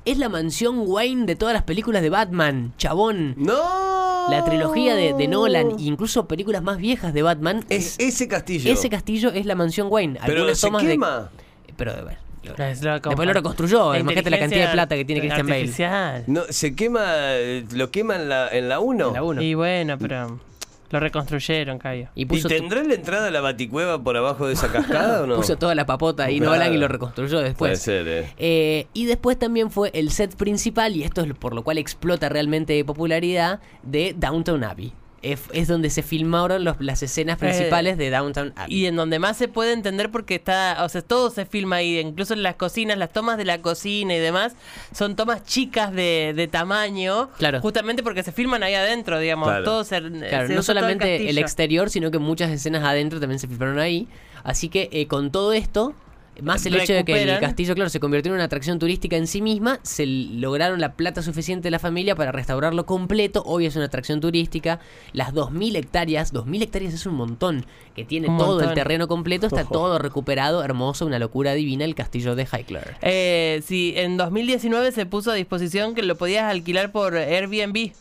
Es 0.04 0.16
la 0.18 0.28
mansión 0.30 0.84
Wayne 0.86 1.26
de 1.26 1.36
todas 1.36 1.52
las 1.52 1.64
películas 1.64 2.00
de 2.02 2.08
Batman, 2.10 2.72
chabón. 2.78 3.34
¡No! 3.36 3.97
La 4.30 4.44
trilogía 4.44 4.94
de, 4.94 5.14
de 5.14 5.28
Nolan, 5.28 5.70
e 5.78 5.82
incluso 5.82 6.26
películas 6.28 6.62
más 6.62 6.78
viejas 6.78 7.12
de 7.14 7.22
Batman, 7.22 7.64
Es 7.68 7.96
ese 7.98 8.28
castillo. 8.28 8.72
ese 8.72 8.88
castillo 8.90 9.30
es 9.30 9.46
la 9.46 9.54
mansión 9.54 9.88
Wayne. 9.90 10.18
Pero 10.24 10.38
Algunas 10.40 10.58
se 10.58 10.66
tomas 10.66 10.82
de- 10.82 10.90
quema. 10.90 11.30
Pero 11.76 11.92
a 11.92 11.94
ver, 12.02 12.18
después 12.42 13.26
lo 13.26 13.32
reconstruyó. 13.32 13.92
La 13.92 13.98
Imagínate 14.00 14.30
la 14.30 14.38
cantidad 14.38 14.66
de 14.66 14.72
plata 14.72 14.96
que 14.96 15.04
tiene 15.04 15.20
Christian 15.20 15.46
Bale. 15.46 16.24
No, 16.26 16.42
se 16.48 16.74
quema, 16.74 17.04
eh, 17.36 17.64
lo 17.72 17.90
quema 17.90 18.16
en 18.16 18.28
la, 18.28 18.48
en 18.48 18.68
la 18.68 18.80
1. 18.80 19.08
En 19.08 19.14
la 19.14 19.22
uno. 19.22 19.42
Y 19.42 19.54
bueno, 19.54 19.96
pero 19.98 20.40
lo 20.90 21.00
reconstruyeron, 21.00 21.78
Cayo. 21.78 22.08
Y 22.14 22.22
¿Y 22.22 22.26
puso, 22.26 22.48
tendrá 22.48 22.82
la 22.82 22.94
entrada 22.94 23.28
a 23.28 23.30
la 23.30 23.40
baticueva 23.40 24.02
por 24.02 24.16
abajo 24.16 24.46
de 24.46 24.54
esa 24.54 24.68
cascada 24.72 25.22
o 25.22 25.26
no? 25.26 25.36
puso 25.36 25.56
toda 25.56 25.74
la 25.74 25.84
papota 25.86 26.24
ahí 26.24 26.38
Claro. 26.38 26.52
Nolan 26.52 26.72
y 26.74 26.78
lo 26.78 26.88
reconstruyó 26.88 27.36
Puede 27.38 27.48
después. 27.48 27.80
ser, 27.80 28.08
eh. 28.08 28.32
Eh, 28.38 28.86
y 28.94 29.06
después 29.06 29.38
también 29.38 29.70
fue 29.70 29.90
el 29.94 30.10
set 30.10 30.34
principal, 30.36 30.96
y 30.96 31.02
esto 31.04 31.20
es 31.22 31.32
por 31.34 31.54
lo 31.54 31.62
cual 31.62 31.78
explota 31.78 32.28
realmente 32.28 32.72
de 32.72 32.84
popularidad, 32.84 33.60
de 33.82 34.14
Downtown 34.16 34.64
Abbey. 34.64 34.92
Es, 35.20 35.40
es 35.52 35.66
donde 35.66 35.90
se 35.90 36.02
filmaron 36.02 36.62
los- 36.64 36.80
las 36.80 37.02
escenas 37.02 37.38
principales 37.38 37.98
de 37.98 38.08
Downtown 38.10 38.52
Abbey. 38.54 38.72
Y 38.74 38.86
en 38.86 38.94
donde 38.94 39.18
más 39.18 39.36
se 39.36 39.48
puede 39.48 39.72
entender 39.72 40.10
porque 40.10 40.36
está, 40.36 40.84
o 40.84 40.88
sea, 40.88 41.02
todo 41.02 41.30
se 41.30 41.44
filma 41.44 41.76
ahí, 41.76 41.98
incluso 41.98 42.34
en 42.34 42.42
las 42.44 42.54
cocinas, 42.54 42.96
las 42.98 43.12
tomas 43.12 43.36
de 43.36 43.44
la 43.44 43.58
cocina 43.60 44.14
y 44.14 44.18
demás, 44.20 44.54
son 44.94 45.16
tomas 45.16 45.42
chicas 45.44 45.92
de, 45.92 46.32
de 46.36 46.46
tamaño, 46.46 47.30
Claro. 47.38 47.60
justamente 47.60 48.02
porque 48.04 48.22
se 48.22 48.30
filman 48.30 48.62
ahí 48.62 48.74
adentro, 48.74 49.18
digamos, 49.18 49.48
Claro. 49.48 49.64
todo 49.64 49.84
se, 49.84 50.00
Claro, 50.00 50.10
se 50.10 50.20
no 50.20 50.30
usa 50.30 50.44
todo 50.46 50.56
el 50.56 50.64
solamente 50.64 51.30
el, 51.30 51.38
exterior, 51.38 51.90
sino 51.90 52.10
que 52.10 52.18
muchas 52.18 52.50
escenas 52.50 52.84
adentro 52.84 53.18
también 53.18 53.38
se 53.40 53.48
filmaron 53.48 53.78
ahí. 53.80 54.06
Así 54.44 54.68
que 54.68 54.88
eh, 54.92 55.08
con 55.08 55.32
todo 55.32 55.52
esto, 55.52 55.94
más 56.42 56.64
el 56.66 56.76
hecho 56.76 56.92
de 56.92 57.04
que 57.04 57.22
el 57.22 57.40
castillo, 57.40 57.74
claro, 57.74 57.90
se 57.90 58.00
convirtió 58.00 58.30
en 58.30 58.36
una 58.36 58.44
atracción 58.44 58.78
turística 58.78 59.16
en 59.16 59.26
sí 59.26 59.42
misma, 59.42 59.80
se 59.82 60.06
lograron 60.06 60.80
la 60.80 60.94
plata 60.94 61.22
suficiente 61.22 61.64
de 61.64 61.70
la 61.70 61.78
familia 61.78 62.14
para 62.14 62.32
restaurarlo 62.32 62.86
completo. 62.86 63.42
Hoy 63.46 63.66
es 63.66 63.76
una 63.76 63.86
atracción 63.86 64.20
turística. 64.20 64.80
Las 65.12 65.34
2.000 65.34 65.76
hectáreas, 65.76 66.32
2.000 66.32 66.62
hectáreas 66.62 66.94
es 66.94 67.06
un 67.06 67.14
montón, 67.14 67.66
que 67.94 68.04
tiene 68.04 68.28
Un 68.28 68.38
todo 68.38 68.60
el 68.60 68.74
terreno 68.74 69.08
completo, 69.08 69.46
está 69.46 69.64
todo 69.64 69.98
recuperado, 69.98 70.62
hermoso, 70.62 71.06
una 71.06 71.18
locura 71.18 71.54
divina, 71.54 71.84
el 71.84 71.94
castillo 71.94 72.34
de 72.34 72.44
Highclere. 72.44 72.96
Eh, 73.02 73.62
sí, 73.64 73.94
en 73.96 74.16
2019 74.16 74.92
se 74.92 75.06
puso 75.06 75.30
a 75.30 75.34
disposición 75.34 75.94
que 75.94 76.02
lo 76.02 76.16
podías 76.16 76.44
alquilar 76.44 76.92
por 76.92 77.16
Airbnb. 77.16 77.92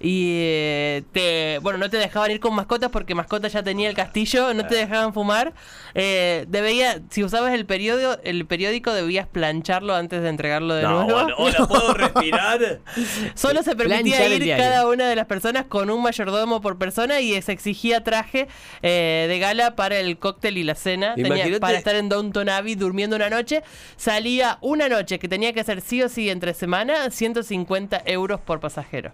Y 0.00 0.32
eh, 0.42 1.02
te, 1.12 1.58
bueno, 1.60 1.78
no 1.78 1.90
te 1.90 1.96
dejaban 1.96 2.30
ir 2.30 2.40
con 2.40 2.54
mascotas 2.54 2.90
porque 2.90 3.14
mascotas 3.14 3.52
ya 3.52 3.62
tenía 3.62 3.88
el 3.88 3.96
castillo, 3.96 4.54
no 4.54 4.66
te 4.66 4.76
dejaban 4.76 5.12
fumar. 5.12 5.52
Eh, 5.94 6.44
debía, 6.48 7.00
si 7.10 7.24
usabas 7.24 7.52
el 7.52 7.66
periódico, 7.66 8.16
el 8.22 8.46
periódico 8.46 8.92
debías 8.92 9.26
plancharlo 9.26 9.94
antes 9.94 10.22
de 10.22 10.28
entregarlo 10.28 10.74
de 10.74 10.82
No, 10.82 11.04
nuevo. 11.04 11.28
hola, 11.36 11.66
¿puedo 11.66 11.94
respirar? 11.94 12.80
Solo 13.34 13.62
se 13.62 13.74
permitía 13.74 14.18
Planchar 14.18 14.42
ir 14.42 14.56
cada 14.56 14.86
una 14.86 15.08
de 15.08 15.16
las 15.16 15.26
personas 15.26 15.64
con 15.64 15.90
un 15.90 16.02
mayordomo 16.02 16.60
por 16.60 16.78
persona 16.78 17.20
y 17.20 17.40
se 17.42 17.52
exigía 17.52 18.04
traje 18.04 18.46
eh, 18.82 19.26
de 19.28 19.38
gala 19.38 19.74
para 19.74 19.98
el 19.98 20.18
cóctel 20.18 20.58
y 20.58 20.62
la 20.64 20.74
cena. 20.74 21.14
Tenía- 21.14 21.58
para 21.60 21.76
estar 21.78 21.96
en 21.96 22.08
Downton 22.08 22.48
Abbey 22.48 22.74
durmiendo 22.76 23.16
una 23.16 23.30
noche. 23.30 23.62
Salía 23.96 24.58
una 24.60 24.88
noche 24.88 25.18
que 25.18 25.28
tenía 25.28 25.52
que 25.52 25.64
ser 25.64 25.80
sí 25.80 26.02
o 26.02 26.08
sí 26.08 26.30
entre 26.30 26.54
semana, 26.54 27.10
150 27.10 28.02
euros 28.06 28.40
por 28.40 28.60
pasajero. 28.60 29.12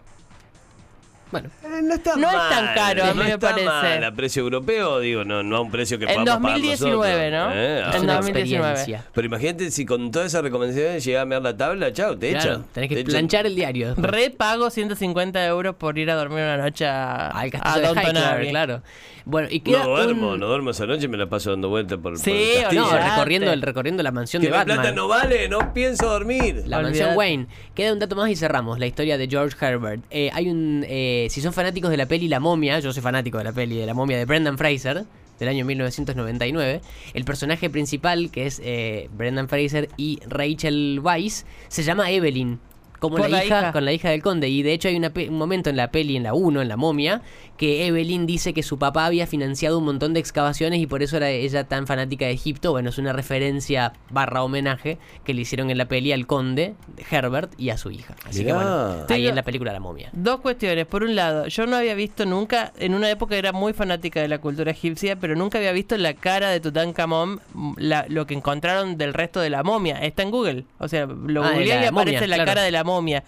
Bueno, 1.35 1.49
Eh, 1.65 1.81
no 1.83 1.95
está 1.95 2.15
No 2.17 2.29
es 2.31 2.37
mal, 2.37 2.49
tan 2.51 2.75
caro, 2.77 3.03
a 3.03 3.07
no 3.09 3.15
mí 3.15 3.23
me 3.25 3.31
está 3.31 3.39
parece. 3.51 3.67
mal. 3.67 4.05
A 4.05 4.13
precio 4.13 4.43
europeo, 4.43 5.01
digo, 5.01 5.25
no, 5.25 5.43
no 5.43 5.57
a 5.57 5.61
un 5.63 5.71
precio 5.73 5.99
que 5.99 6.05
En 6.05 6.21
podamos 6.25 6.43
pagar 6.43 6.59
2019, 6.61 7.31
nosotros, 7.33 7.55
¿no? 7.57 7.61
¿eh? 7.61 7.79
es 7.81 7.85
Ah, 7.87 7.97
En 7.97 8.03
una 8.05 8.15
2019. 8.15 8.71
experiencia. 8.73 9.11
Pero 9.13 9.27
imagínate 9.27 9.71
si 9.73 9.85
con 9.85 10.11
todas 10.13 10.29
esas 10.29 10.43
recomendaciones 10.43 11.05
llega 11.05 11.23
a 11.23 11.25
mirar 11.25 11.43
la 11.43 11.57
tabla, 11.57 11.93
chao, 11.93 12.17
te 12.17 12.31
Claro, 12.31 12.51
echan. 12.51 12.65
tenés 12.73 12.89
Te 12.89 12.95
que 12.95 13.01
echan. 13.01 13.11
planchar 13.13 13.47
el 13.47 13.57
diario. 13.57 13.87
después. 13.89 14.11
Repago 14.13 14.71
150 14.71 15.45
euros 15.47 15.75
por 15.75 15.99
ir 15.99 16.09
a 16.11 16.15
dormir 16.15 16.39
una 16.45 16.57
noche 16.59 16.87
a, 16.87 17.31
Al 17.31 17.49
a 17.49 17.51
castillo 17.51 17.81
de 17.81 17.87
Downton 18.03 18.49
claro. 18.51 18.83
Bueno, 19.27 19.49
y 19.51 19.61
queda 19.61 19.85
No 19.85 19.89
duermo, 19.89 20.33
un- 20.33 20.41
no 20.41 20.47
duermo 20.47 20.71
esa 20.71 20.85
noche, 20.85 21.09
me 21.09 21.17
la 21.17 21.27
paso 21.27 21.51
dando 21.51 21.71
vueltas 21.71 21.99
por, 21.99 22.13
por 22.13 22.19
Sí, 22.19 22.31
el 22.31 22.61
castillo. 22.63 22.83
No, 22.83 22.89
Olvidate. 22.89 23.11
recorriendo, 23.11 23.53
el, 23.53 23.63
recorriendo 23.63 24.03
la 24.03 24.13
mansión 24.13 24.43
que 24.43 24.49
de 24.49 24.53
Batman. 24.53 24.77
plata 24.77 24.93
no 24.93 25.09
vale, 25.09 25.49
no 25.49 25.73
pienso 25.73 26.07
dormir. 26.11 26.57
La 26.67 26.77
Olvídate. 26.79 26.83
mansión 26.83 27.17
Wayne. 27.17 27.47
Queda 27.75 27.95
un 27.95 27.99
dato 27.99 28.17
más 28.17 28.29
y 28.29 28.37
cerramos 28.37 28.79
la 28.79 28.87
historia 28.87 29.17
de 29.17 29.27
George 29.27 29.57
Herbert. 29.65 30.05
Eh, 30.11 30.31
hay 30.33 30.51
un. 30.51 30.85
eh, 30.87 31.24
si 31.31 31.41
son 31.41 31.53
fanáticos 31.53 31.91
de 31.91 31.97
la 31.97 32.07
peli 32.07 32.29
La 32.29 32.41
momia, 32.41 32.79
yo 32.81 32.93
soy 32.93 33.03
fanático 33.03 33.39
de 33.39 33.45
la 33.45 33.53
peli 33.53 33.77
de 33.77 33.87
La 33.87 33.95
momia 33.95 34.17
de 34.17 34.25
Brendan 34.25 34.59
Fraser, 34.59 35.05
del 35.39 35.49
año 35.49 35.65
1999. 35.65 36.81
El 37.15 37.25
personaje 37.25 37.71
principal, 37.71 38.31
que 38.31 38.47
es 38.47 38.61
eh, 38.65 39.09
Brendan 39.13 39.49
Fraser 39.49 39.89
y 39.97 40.21
Rachel 40.27 41.01
Weisz, 41.03 41.45
se 41.69 41.83
llama 41.83 42.11
Evelyn. 42.11 42.61
Como 42.99 43.19
la, 43.19 43.29
la 43.29 43.45
hija, 43.45 43.59
hija. 43.61 43.73
con 43.73 43.85
la 43.85 43.93
hija 43.93 44.11
del 44.11 44.23
conde. 44.23 44.49
Y 44.49 44.63
de 44.63 44.73
hecho 44.73 44.89
hay 44.89 44.97
una 44.97 45.11
pe- 45.11 45.29
un 45.29 45.37
momento 45.37 45.71
en 45.71 45.77
la 45.77 45.91
peli, 45.91 46.17
en 46.17 46.23
la 46.23 46.35
1, 46.35 46.63
en 46.63 46.69
la 46.69 46.77
momia, 46.77 47.23
que 47.59 47.87
Evelyn 47.87 48.27
dice 48.27 48.53
que 48.55 48.63
su 48.63 48.79
papá 48.79 49.07
había 49.07 49.27
financiado 49.27 49.79
un 49.79 49.85
montón 49.85 50.15
de 50.15 50.21
excavaciones 50.21 50.81
y 50.81 50.87
por 50.87 51.03
eso 51.03 51.17
era 51.19 51.29
ella 51.31 51.65
tan 51.65 51.87
fanática 51.87 52.25
de 52.25 52.33
Egipto. 52.33 52.71
Bueno, 52.73 52.89
es 52.91 52.99
una 52.99 53.13
referencia 53.13 53.93
barra 54.11 54.43
homenaje 54.43 54.99
que 55.25 55.35
le 55.35 55.43
hicieron 55.43 55.71
en 55.71 55.79
la 55.79 55.87
peli 55.87 56.13
al 56.13 56.27
conde 56.27 56.75
Herbert 57.11 57.53
y 57.59 57.71
a 57.71 57.77
su 57.79 57.91
hija. 57.91 58.15
Así 58.27 58.41
Mirá. 58.41 58.49
que 58.49 58.55
bueno, 58.65 58.91
ahí 58.93 59.05
Tengo- 59.07 59.29
en 59.29 59.35
la 59.37 59.43
película 59.43 59.73
La 59.73 59.81
momia. 59.81 60.09
Dos 60.13 60.41
cuestiones. 60.41 60.87
Por 60.87 61.03
un 61.05 61.15
lado, 61.15 61.47
yo 61.49 61.67
no 61.67 61.77
había 61.77 61.95
visto 61.95 62.25
nunca, 62.27 62.73
en 62.79 62.95
una 62.95 63.11
época 63.11 63.37
era 63.37 63.53
muy 63.53 63.73
fanática 63.73 64.21
de 64.21 64.29
la 64.29 64.39
cultura 64.39 64.71
egipcia, 64.71 65.17
pero 65.21 65.35
nunca 65.37 65.59
había 65.59 65.73
visto 65.73 65.97
la 65.97 66.15
cara 66.15 66.51
de 66.51 66.61
Tutankamón, 66.61 67.41
la- 67.77 68.07
lo 68.09 68.27
que 68.27 68.35
encontraron 68.35 68.97
del 68.97 69.15
resto 69.15 69.41
de 69.41 69.51
la 69.51 69.63
momia. 69.63 69.99
Está 69.99 70.23
en 70.23 70.31
Google. 70.31 70.65
O 70.79 70.89
sea, 70.89 71.07
lo 71.07 71.45
Ah, 71.45 71.51
googleé 71.53 71.67
y 71.83 71.85
aparece 71.87 71.93
momia, 71.93 72.21
la 72.27 72.27
claro. 72.37 72.45
cara 72.51 72.63
de 72.63 72.71
la 72.71 72.84
momia. 72.85 73.25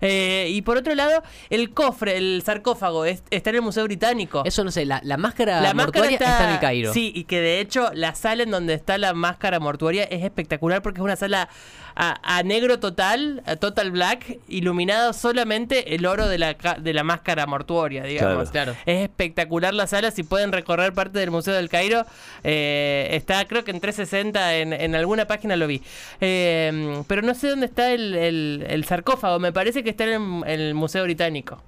Eh, 0.00 0.48
y 0.50 0.62
por 0.62 0.76
otro 0.78 0.94
lado, 0.96 1.22
el 1.48 1.70
cofre, 1.74 2.16
el 2.16 2.42
sarcófago, 2.44 3.04
es- 3.04 3.22
está 3.30 3.50
en 3.50 3.56
el 3.56 3.62
Museo 3.62 3.84
Británico. 3.84 4.42
Eso 4.44 4.64
no 4.64 4.72
sé, 4.72 4.84
la, 4.84 5.00
la 5.04 5.16
máscara 5.16 5.60
La 5.60 5.74
máscara 5.74 6.06
mortuaria 6.06 6.14
está... 6.16 6.44
en 6.48 6.54
el 6.54 6.58
Cairo. 6.60 6.92
Sí, 6.92 7.12
y 7.14 7.24
que 7.24 7.40
de 7.40 7.60
hecho 7.60 7.90
la 7.94 8.14
sala 8.16 8.42
en 8.42 8.50
donde 8.50 8.74
está 8.74 8.98
la 8.98 9.14
máscara 9.14 9.60
mortuoria 9.60 10.02
es 10.04 10.24
espectacular 10.24 10.82
porque 10.82 10.98
es 11.00 11.04
una 11.04 11.14
sala 11.16 11.48
a, 11.94 12.38
a 12.38 12.42
negro 12.42 12.78
total, 12.80 13.42
a 13.46 13.56
total 13.56 13.90
black, 13.90 14.38
iluminado 14.48 15.12
solamente 15.12 15.94
el 15.94 16.06
oro 16.06 16.28
de 16.28 16.38
la, 16.38 16.54
de 16.54 16.92
la 16.92 17.04
máscara 17.04 17.46
mortuoria, 17.46 18.04
digamos. 18.04 18.50
Claro. 18.50 18.72
Es 18.86 19.02
espectacular 19.02 19.74
la 19.74 19.86
sala, 19.86 20.10
si 20.10 20.22
pueden 20.22 20.52
recorrer 20.52 20.92
parte 20.92 21.18
del 21.18 21.30
Museo 21.30 21.54
del 21.54 21.68
Cairo, 21.68 22.04
eh, 22.44 23.08
está 23.12 23.44
creo 23.46 23.64
que 23.64 23.70
en 23.70 23.80
360, 23.80 24.56
en, 24.56 24.72
en 24.72 24.94
alguna 24.94 25.26
página 25.26 25.56
lo 25.56 25.66
vi. 25.66 25.82
Eh, 26.20 27.02
pero 27.06 27.22
no 27.22 27.34
sé 27.34 27.48
dónde 27.48 27.66
está 27.66 27.90
el, 27.92 28.14
el- 28.14 28.66
el 28.68 28.84
sarcófago, 28.84 29.38
me 29.38 29.52
parece 29.52 29.82
que 29.82 29.90
está 29.90 30.04
en 30.04 30.10
el, 30.10 30.48
en 30.52 30.60
el 30.60 30.74
Museo 30.74 31.02
Británico. 31.04 31.62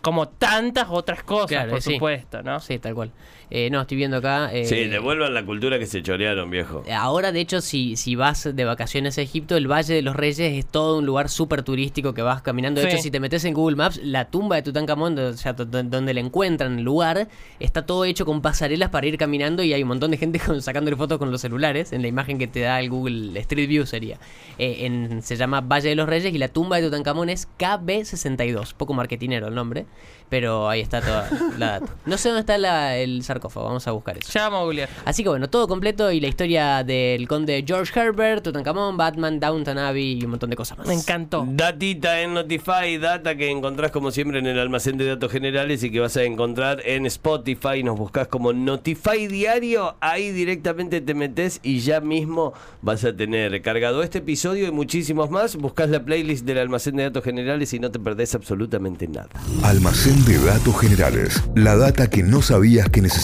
Como 0.00 0.26
tantas 0.28 0.86
otras 0.90 1.22
cosas, 1.22 1.48
Claro, 1.48 1.70
por 1.70 1.80
sí. 1.82 1.92
supuesto, 1.94 2.42
¿no? 2.42 2.58
Sí, 2.58 2.78
tal 2.80 2.92
cual. 2.94 3.12
Eh, 3.54 3.68
no, 3.70 3.82
estoy 3.82 3.98
viendo 3.98 4.16
acá. 4.16 4.50
eh, 4.50 4.64
Sí, 4.64 4.84
devuelvan 4.86 5.34
la 5.34 5.44
cultura 5.44 5.78
que 5.78 5.84
se 5.84 6.02
chorearon, 6.02 6.48
viejo. 6.48 6.84
Ahora, 6.90 7.32
de 7.32 7.40
hecho, 7.40 7.60
si, 7.60 7.96
si 7.96 8.14
vas 8.16 8.48
de 8.50 8.64
vacaciones 8.64 9.18
a 9.18 9.20
Egipto, 9.20 9.58
el 9.58 9.70
Valle 9.70 9.92
de 9.92 10.00
los 10.00 10.16
Reyes 10.16 10.38
es 10.54 10.64
todo 10.64 10.96
un 10.98 11.04
lugar 11.04 11.28
súper 11.28 11.62
turístico 11.62 12.14
que 12.14 12.22
vas 12.22 12.40
caminando. 12.40 12.80
De 12.80 12.86
Sí. 12.88 12.94
hecho, 12.94 13.02
si 13.02 13.10
te 13.10 13.20
metes 13.20 13.44
en 13.44 13.52
Google 13.52 13.76
Maps, 13.76 14.00
la 14.02 14.24
tumba 14.30 14.56
de 14.56 14.62
Tutankamón, 14.62 15.18
o 15.18 15.32
sea, 15.34 15.52
donde 15.52 16.14
le 16.14 16.20
encuentran 16.22 16.78
el 16.78 16.84
lugar, 16.84 17.28
está 17.60 17.84
todo 17.84 18.06
hecho 18.06 18.24
con 18.24 18.40
pasarelas 18.40 18.88
para 18.88 19.06
ir 19.06 19.18
caminando 19.18 19.62
y 19.62 19.74
hay 19.74 19.82
un 19.82 19.88
montón 19.88 20.10
de 20.12 20.16
gente 20.16 20.38
con, 20.46 20.62
sacándole 20.62 20.96
fotos 20.96 21.18
con 21.18 21.30
los 21.30 21.42
celulares. 21.42 21.92
En 21.92 22.00
la 22.00 22.08
imagen 22.08 22.38
que 22.38 22.46
te 22.46 22.60
da 22.60 22.80
el 22.80 22.88
Google 22.88 23.38
Street 23.40 23.68
View 23.68 23.84
sería. 23.84 24.16
Eh, 24.58 24.86
en- 24.86 25.20
se 25.20 25.36
llama 25.36 25.60
Valle 25.60 25.90
de 25.90 25.94
los 25.94 26.08
Reyes 26.08 26.34
y 26.34 26.38
la 26.38 26.48
tumba 26.48 26.78
de 26.78 26.84
Tutankamón 26.84 27.28
es 27.28 27.46
KB62. 27.58 28.72
Poco 28.74 28.94
marketinero 28.94 29.48
el 29.48 29.54
nombre, 29.54 29.84
pero 30.30 30.68
ahí 30.70 30.80
está 30.80 31.00
toda 31.02 31.28
la 31.58 31.80
data. 31.80 31.94
No 32.06 32.16
sé 32.16 32.28
dónde 32.30 32.40
está 32.40 32.56
la- 32.56 32.96
el 32.96 33.22
sarcófago, 33.22 33.41
vamos 33.48 33.86
a 33.86 33.92
buscar 33.92 34.18
eso. 34.18 34.30
Ya 34.32 34.44
vamos 34.44 34.60
a 34.60 34.64
googlear. 34.64 34.88
Así 35.04 35.22
que 35.22 35.28
bueno, 35.28 35.48
todo 35.48 35.68
completo 35.68 36.10
y 36.10 36.20
la 36.20 36.28
historia 36.28 36.84
del 36.84 37.26
conde 37.28 37.64
George 37.66 37.98
Herbert, 37.98 38.42
Tutankamón, 38.44 38.96
Batman, 38.96 39.40
Downton 39.40 39.78
Abbey 39.78 40.18
y 40.18 40.24
un 40.24 40.30
montón 40.30 40.50
de 40.50 40.56
cosas 40.56 40.78
más. 40.78 40.86
Me 40.86 40.94
encantó. 40.94 41.46
Datita 41.48 42.20
en 42.20 42.34
Notify, 42.34 42.98
data 42.98 43.36
que 43.36 43.50
encontrás 43.50 43.90
como 43.90 44.10
siempre 44.10 44.38
en 44.38 44.46
el 44.46 44.58
almacén 44.58 44.98
de 44.98 45.06
datos 45.06 45.30
generales 45.30 45.82
y 45.82 45.90
que 45.90 46.00
vas 46.00 46.16
a 46.16 46.24
encontrar 46.24 46.80
en 46.84 47.06
Spotify. 47.06 47.82
Nos 47.82 47.98
buscas 47.98 48.28
como 48.28 48.52
Notify 48.52 49.26
Diario, 49.26 49.96
ahí 50.00 50.30
directamente 50.30 51.00
te 51.00 51.14
metes 51.14 51.60
y 51.62 51.80
ya 51.80 52.00
mismo 52.00 52.52
vas 52.80 53.04
a 53.04 53.14
tener 53.14 53.60
cargado 53.62 54.02
este 54.02 54.18
episodio 54.18 54.66
y 54.66 54.70
muchísimos 54.70 55.30
más. 55.30 55.56
Buscas 55.56 55.88
la 55.90 56.04
playlist 56.04 56.44
del 56.44 56.58
almacén 56.58 56.96
de 56.96 57.04
datos 57.04 57.24
generales 57.24 57.72
y 57.72 57.78
no 57.78 57.90
te 57.90 57.98
perdés 57.98 58.34
absolutamente 58.34 59.08
nada. 59.08 59.28
Almacén 59.62 60.24
de 60.24 60.38
datos 60.38 60.78
generales. 60.78 61.42
La 61.54 61.76
data 61.76 62.08
que 62.08 62.22
no 62.22 62.42
sabías 62.42 62.88
que 62.88 63.02